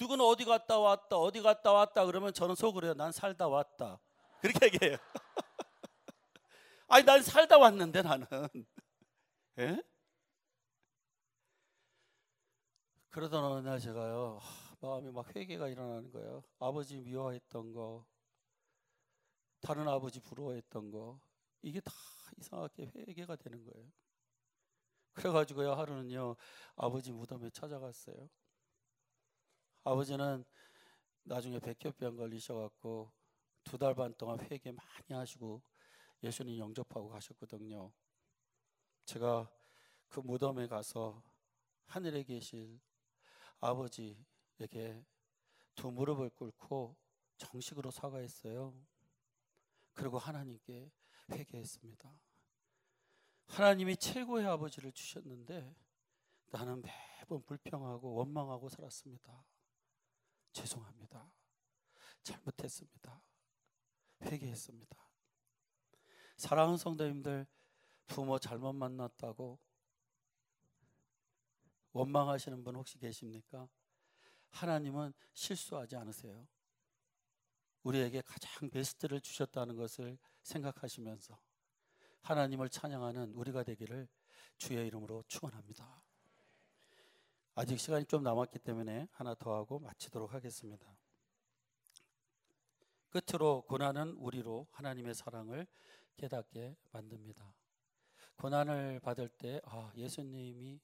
누구는 0.00 0.24
어디 0.24 0.44
갔다 0.44 0.78
왔다, 0.78 1.16
어디 1.16 1.40
갔다 1.40 1.72
왔다 1.72 2.04
그러면 2.04 2.32
저는 2.32 2.54
속으로요. 2.54 2.94
난 2.94 3.12
살다 3.12 3.48
왔다. 3.48 4.00
그렇게 4.40 4.66
얘기해요. 4.66 4.96
아니 6.88 7.04
난 7.04 7.22
살다 7.22 7.58
왔는데 7.58 8.02
나는. 8.02 8.26
예? 9.58 9.82
그러던 13.10 13.42
어느 13.44 13.66
날 13.66 13.80
제가요 13.80 14.38
마음에 14.80 15.10
막 15.10 15.34
회개가 15.34 15.68
일어나는 15.68 16.10
거예요. 16.12 16.44
아버지 16.60 17.00
미워했던 17.00 17.72
거, 17.72 18.06
다른 19.60 19.88
아버지 19.88 20.20
부러워했던 20.20 20.90
거 20.90 21.20
이게 21.62 21.80
다 21.80 21.92
이상하게 22.36 22.92
회개가 22.94 23.36
되는 23.36 23.64
거예요. 23.64 23.88
그래가지고요 25.18 25.72
하루는요 25.74 26.36
아버지 26.76 27.10
무덤에 27.12 27.50
찾아갔어요. 27.50 28.28
아버지는 29.84 30.44
나중에 31.24 31.58
백혈병 31.58 32.16
걸리셔갖고 32.16 33.12
두 33.64 33.78
달 33.78 33.94
반 33.94 34.14
동안 34.14 34.38
회개 34.40 34.72
많이 34.72 35.04
하시고 35.10 35.62
예수님 36.22 36.58
영접하고 36.58 37.08
가셨거든요. 37.08 37.92
제가 39.04 39.50
그 40.08 40.20
무덤에 40.20 40.68
가서 40.68 41.22
하늘에 41.86 42.22
계실 42.22 42.80
아버지에게 43.60 45.04
두 45.74 45.90
무릎을 45.90 46.30
꿇고 46.30 46.96
정식으로 47.38 47.90
사과했어요. 47.90 48.74
그리고 49.94 50.18
하나님께 50.18 50.90
회개했습니다. 51.32 52.27
하나님이 53.48 53.96
최고의 53.96 54.46
아버지를 54.46 54.92
주셨는데 54.92 55.74
나는 56.50 56.82
매번 56.82 57.42
불평하고 57.42 58.14
원망하고 58.14 58.68
살았습니다. 58.68 59.44
죄송합니다. 60.52 61.30
잘못했습니다. 62.22 63.22
회개했습니다. 64.22 64.96
사랑하는 66.36 66.76
성도님들, 66.76 67.46
부모 68.06 68.38
잘못 68.38 68.72
만났다고 68.72 69.58
원망하시는 71.92 72.62
분 72.62 72.76
혹시 72.76 72.98
계십니까? 72.98 73.68
하나님은 74.50 75.12
실수하지 75.34 75.96
않으세요. 75.96 76.46
우리에게 77.82 78.20
가장 78.22 78.70
베스트를 78.70 79.20
주셨다는 79.20 79.76
것을 79.76 80.18
생각하시면서 80.42 81.38
하나님을 82.22 82.68
찬양하는 82.68 83.32
우리가 83.34 83.62
되기를 83.62 84.08
주의 84.56 84.86
이름으로 84.86 85.22
축원합니다. 85.28 86.02
아직 87.54 87.78
시간이 87.78 88.04
좀 88.06 88.22
남았기 88.22 88.58
때문에 88.60 89.08
하나 89.10 89.34
더 89.34 89.54
하고 89.54 89.78
마치도록 89.78 90.32
하겠습니다. 90.32 90.96
끝으로 93.10 93.62
고난은 93.62 94.12
우리로 94.12 94.68
하나님의 94.70 95.14
사랑을 95.14 95.66
깨닫게 96.16 96.76
만듭니다. 96.92 97.54
고난을 98.36 99.00
받을 99.00 99.28
때 99.28 99.60
아, 99.64 99.92
예수님이 99.96 100.80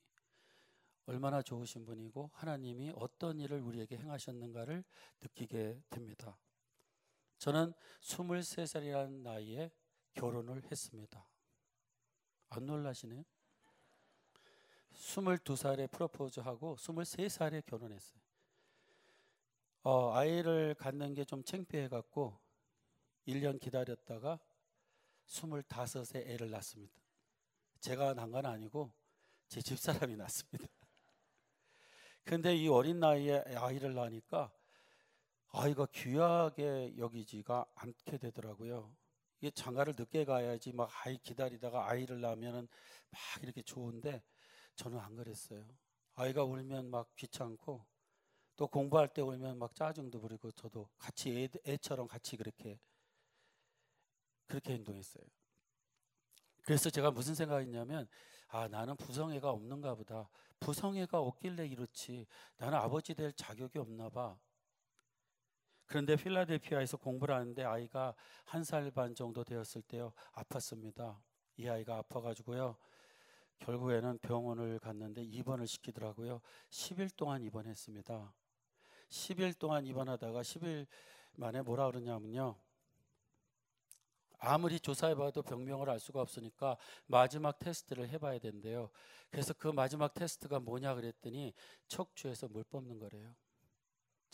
얼마나 1.06 1.42
좋으신 1.42 1.84
분이고 1.84 2.30
하나님이 2.32 2.92
어떤 2.96 3.38
일을 3.38 3.60
우리에게 3.60 3.98
행하셨는가를 3.98 4.82
느끼게 5.20 5.82
됩니다. 5.90 6.38
저는 7.38 7.74
23살이라는 8.00 9.22
나이에 9.22 9.70
결혼을 10.14 10.62
했습니다. 10.70 11.26
안 12.50 12.66
놀라시네요? 12.66 13.24
22살에 14.94 15.90
프로포즈하고 15.90 16.76
23살에 16.76 17.64
결혼했어요. 17.66 18.20
어, 19.82 20.12
아이를 20.14 20.74
갖는 20.74 21.14
게 21.14 21.24
좀 21.24 21.42
창피해 21.44 21.88
갖고 21.88 22.38
1년 23.26 23.60
기다렸다가 23.60 24.38
25세 25.26 26.26
애를 26.26 26.50
낳습니다. 26.50 26.94
제가 27.80 28.14
낳은 28.14 28.30
건 28.30 28.46
아니고 28.46 28.92
제 29.48 29.60
집사람이 29.60 30.16
낳습니다. 30.16 30.66
근데 32.24 32.56
이 32.56 32.68
어린 32.68 33.00
나이에 33.00 33.42
아이를 33.56 33.94
낳으니까 33.94 34.50
아이가 35.48 35.86
귀하게 35.92 36.94
여기지가 36.96 37.66
않게 37.74 38.18
되더라고요. 38.18 38.94
이게 39.44 39.50
장가를 39.50 39.92
늦게 39.98 40.24
가야지 40.24 40.72
막 40.72 40.90
아이 41.04 41.18
기다리다가 41.18 41.90
아이를 41.90 42.18
낳으면은 42.22 42.66
막 43.10 43.20
이렇게 43.42 43.60
좋은데 43.60 44.22
저는 44.74 44.98
안 44.98 45.14
그랬어요. 45.16 45.68
아이가 46.14 46.44
울면 46.44 46.88
막 46.90 47.14
귀찮고 47.14 47.84
또 48.56 48.66
공부할 48.66 49.08
때 49.08 49.20
울면 49.20 49.58
막 49.58 49.74
짜증도 49.74 50.18
부리고 50.18 50.50
저도 50.52 50.88
같이 50.96 51.36
애, 51.36 51.48
애처럼 51.66 52.08
같이 52.08 52.38
그렇게 52.38 52.80
그렇게 54.46 54.72
행동했어요. 54.72 55.24
그래서 56.62 56.88
제가 56.88 57.10
무슨 57.10 57.34
생각했냐면 57.34 58.08
아 58.48 58.66
나는 58.66 58.96
부성애가 58.96 59.50
없는가 59.50 59.94
보다. 59.94 60.26
부성애가 60.58 61.20
없길래 61.20 61.66
이렇지. 61.66 62.26
나는 62.56 62.78
아버지 62.78 63.12
될 63.12 63.30
자격이 63.34 63.78
없나 63.78 64.08
봐. 64.08 64.38
그런데 65.86 66.16
필라델피아에서 66.16 66.96
공부를 66.98 67.34
하는데 67.34 67.62
아이가 67.64 68.14
한 68.44 68.62
살 68.64 68.90
반 68.90 69.14
정도 69.14 69.44
되었을 69.44 69.82
때요 69.82 70.12
아팠습니다. 70.32 71.18
이 71.56 71.68
아이가 71.68 71.96
아파가지고요 71.98 72.76
결국에는 73.60 74.18
병원을 74.18 74.78
갔는데 74.80 75.22
입원을 75.22 75.66
시키더라고요. 75.66 76.40
10일 76.70 77.14
동안 77.16 77.42
입원했습니다. 77.42 78.34
10일 79.08 79.58
동안 79.58 79.86
입원하다가 79.86 80.42
10일 80.42 80.86
만에 81.34 81.62
뭐라 81.62 81.86
그러냐면요. 81.90 82.56
아무리 84.38 84.78
조사해봐도 84.78 85.42
병명을 85.42 85.88
알 85.88 85.98
수가 86.00 86.20
없으니까 86.20 86.76
마지막 87.06 87.58
테스트를 87.58 88.08
해봐야 88.10 88.38
된대요. 88.38 88.90
그래서 89.30 89.54
그 89.54 89.68
마지막 89.68 90.12
테스트가 90.12 90.60
뭐냐 90.60 90.94
그랬더니 90.94 91.54
척추에서 91.88 92.48
물 92.48 92.62
뽑는 92.64 92.98
거래요. 92.98 93.34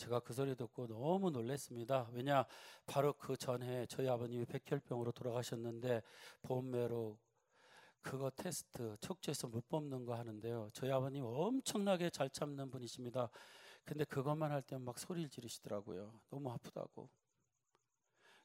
제가 0.01 0.19
그 0.21 0.33
소리 0.33 0.55
듣고 0.55 0.87
너무 0.87 1.29
놀랐습니다. 1.29 2.09
왜냐 2.11 2.43
바로 2.87 3.13
그 3.13 3.37
전에 3.37 3.85
저희 3.85 4.07
아버님이 4.09 4.45
백혈병으로 4.45 5.11
돌아가셨는데 5.11 6.01
본매로 6.41 7.19
그거 8.01 8.31
테스트 8.31 8.97
척추에서 8.99 9.47
물 9.47 9.61
뽑는 9.69 10.05
거 10.05 10.15
하는데요. 10.15 10.71
저희 10.73 10.91
아버님 10.91 11.23
엄청나게 11.25 12.09
잘 12.09 12.31
참는 12.31 12.71
분이십니다. 12.71 13.29
근데 13.85 14.03
그것만 14.05 14.51
할 14.51 14.63
때는 14.63 14.83
막 14.83 14.97
소리를 14.97 15.29
지르시더라고요. 15.29 16.19
너무 16.31 16.49
아프다고. 16.51 17.07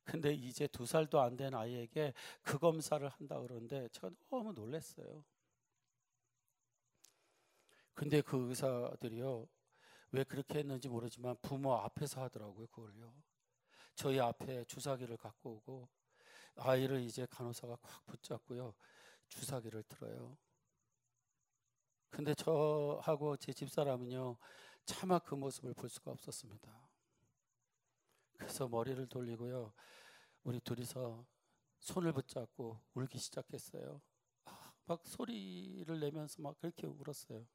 근데 0.05 0.35
이제 0.35 0.67
두 0.67 0.85
살도 0.85 1.21
안 1.21 1.37
된 1.39 1.55
아이에게 1.55 2.13
그 2.43 2.59
검사를 2.59 3.07
한다 3.09 3.41
그러는데 3.41 3.89
제가 3.93 4.11
너무 4.29 4.53
놀랐어요. 4.53 5.25
근데 7.95 8.21
그 8.21 8.51
의사들이요. 8.51 9.49
왜 10.17 10.25
그렇게 10.25 10.61
했는지 10.61 10.89
모르지만 10.89 11.37
부모 11.43 11.75
앞에서 11.75 12.23
하더라고요. 12.23 12.67
그걸요. 12.69 13.13
저희 13.95 14.19
앞에 14.19 14.65
주사기를 14.65 15.19
갖고 15.19 15.57
오고 15.57 15.91
아이를 16.57 17.03
이제 17.03 17.27
간호사가 17.27 17.77
꽉 17.83 18.07
붙잡고요. 18.07 18.73
주사기를 19.29 19.83
들어요. 19.83 20.39
근데 22.09 22.35
저하고 22.35 23.37
제 23.37 23.53
집사람은요. 23.53 24.39
차마 24.87 25.19
그 25.19 25.35
모습을 25.35 25.75
볼 25.75 25.91
수가 25.91 26.13
없었습니다. 26.13 26.89
그래서 28.39 28.69
머리를 28.69 29.07
돌리고요. 29.09 29.75
우리 30.45 30.61
둘이서 30.61 31.27
손을 31.81 32.15
붙잡고 32.15 32.81
울기 32.95 33.19
시작했어요. 33.19 34.01
아, 34.47 34.73
막 34.87 35.07
소리를 35.07 36.01
내면서 36.01 36.41
막 36.41 36.59
그렇게 36.59 36.87
울었어요. 36.87 37.47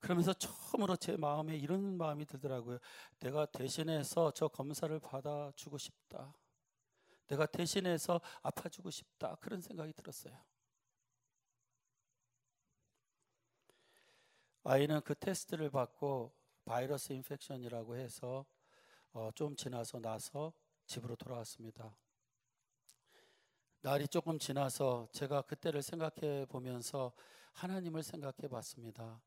그러면서 0.00 0.32
처음으로 0.34 0.96
제 0.96 1.16
마음에 1.16 1.56
이런 1.56 1.96
마음이 1.96 2.26
들더라고요. 2.26 2.78
내가 3.18 3.46
대신해서 3.46 4.30
저 4.32 4.48
검사를 4.48 4.98
받아주고 5.00 5.78
싶다. 5.78 6.34
내가 7.26 7.46
대신해서 7.46 8.20
아파주고 8.42 8.90
싶다. 8.90 9.36
그런 9.36 9.60
생각이 9.60 9.92
들었어요. 9.92 10.38
아이는 14.62 15.00
그 15.02 15.14
테스트를 15.14 15.70
받고 15.70 16.32
바이러스 16.64 17.12
infection이라고 17.12 17.96
해서 17.96 18.44
어, 19.12 19.30
좀 19.34 19.54
지나서 19.54 20.00
나서 20.00 20.52
집으로 20.86 21.16
돌아왔습니다. 21.16 21.96
날이 23.80 24.08
조금 24.08 24.38
지나서 24.38 25.08
제가 25.12 25.42
그때를 25.42 25.82
생각해 25.82 26.46
보면서 26.46 27.12
하나님을 27.52 28.02
생각해 28.02 28.48
봤습니다. 28.50 29.20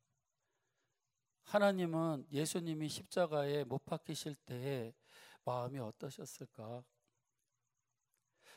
하나님은 1.50 2.28
예수님이 2.32 2.90
십자가에 2.90 3.64
못 3.64 3.84
박히실 3.84 4.36
때에 4.36 4.94
마음이 5.44 5.80
어떠셨을까? 5.80 6.84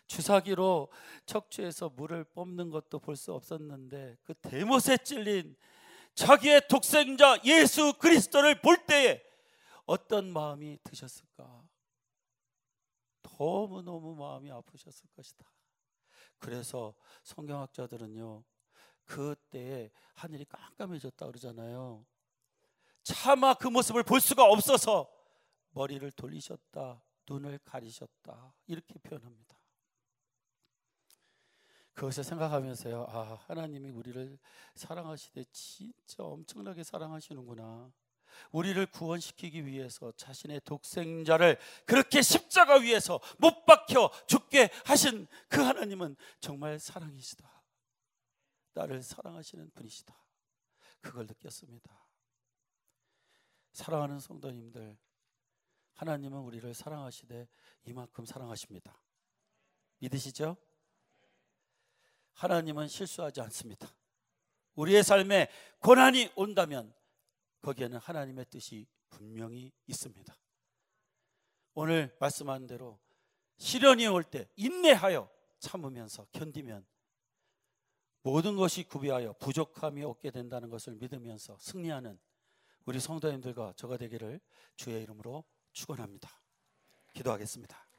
주사기로 0.07 0.93
척추에서 1.24 1.88
물을 1.88 2.22
뽑는 2.22 2.68
것도 2.68 2.99
볼 2.99 3.16
수 3.16 3.32
없었는데 3.32 4.18
그 4.22 4.34
대못에 4.34 4.99
찔린 5.03 5.57
자기의 6.14 6.68
독생자 6.68 7.40
예수 7.47 7.95
그리스도를 7.95 8.61
볼 8.61 8.84
때에 8.84 9.22
어떤 9.86 10.30
마음이 10.30 10.78
드셨을까? 10.84 11.66
너무너무 13.22 14.14
마음이 14.16 14.51
아프셨을 14.51 15.09
것이다. 15.16 15.51
그래서 16.38 16.95
성경학자들은요, 17.22 18.45
그때에 19.07 19.90
하늘이 20.12 20.45
깜깜해졌다 20.45 21.26
그러잖아요. 21.26 22.05
차마 23.03 23.55
그 23.55 23.68
모습을 23.68 24.03
볼 24.03 24.20
수가 24.20 24.44
없어서 24.44 25.11
머리를 25.70 26.11
돌리셨다, 26.12 27.03
눈을 27.28 27.59
가리셨다 27.64 28.55
이렇게 28.66 28.98
표현합니다. 28.98 29.59
그것을 31.94 32.24
생각하면서요, 32.24 33.07
아 33.09 33.38
하나님이 33.46 33.90
우리를 33.90 34.38
사랑하시되 34.74 35.44
진짜 35.53 36.24
엄청나게 36.24 36.82
사랑하시는구나. 36.84 37.92
우리를 38.50 38.86
구원시키기 38.86 39.66
위해서 39.66 40.11
자신의 40.12 40.62
독생자를 40.64 41.59
그렇게 41.84 42.22
십자가 42.22 42.76
위에서 42.76 43.20
못 43.38 43.66
박혀 43.66 44.11
죽게 44.26 44.70
하신 44.86 45.26
그 45.48 45.61
하나님은 45.61 46.16
정말 46.40 46.78
사랑이시다. 46.78 47.62
나를 48.72 49.03
사랑하시는 49.03 49.70
분이시다. 49.74 50.18
그걸 51.03 51.26
느꼈습니다. 51.26 52.07
사랑하는 53.73 54.20
성도님들, 54.20 54.97
하나님은 55.95 56.39
우리를 56.41 56.73
사랑하시되 56.75 57.49
이만큼 57.85 58.25
사랑하십니다. 58.25 58.99
믿으시죠? 59.99 60.57
하나님은 62.35 62.89
실수하지 62.89 63.41
않습니다. 63.43 63.89
우리의 64.75 65.03
삶에 65.03 65.49
고난이 65.81 66.33
온다면 66.35 66.95
거기에는 67.61 67.99
하나님의 67.99 68.47
뜻이 68.47 68.87
분명히 69.11 69.73
있습니다. 69.87 70.37
오늘 71.75 72.14
말씀한 72.20 72.66
대로 72.66 72.99
시련이 73.59 74.07
올 74.09 74.25
때 74.25 74.49
인내하여 74.57 75.31
참으면서 75.59 76.27
견디면 76.33 76.85
모든 78.23 78.57
것이 78.57 78.85
구비하여 78.85 79.35
부족함이 79.35 80.03
없게 80.03 80.31
된다는 80.31 80.68
것을 80.70 80.95
믿으면서 80.95 81.57
승리하는 81.59 82.18
우리 82.85 82.99
성도님들과 83.01 83.74
저가 83.76 83.97
되기를 83.97 84.41
주의 84.76 85.03
이름으로 85.03 85.45
축원합니다. 85.72 86.28
기도하겠습니다. 87.14 87.91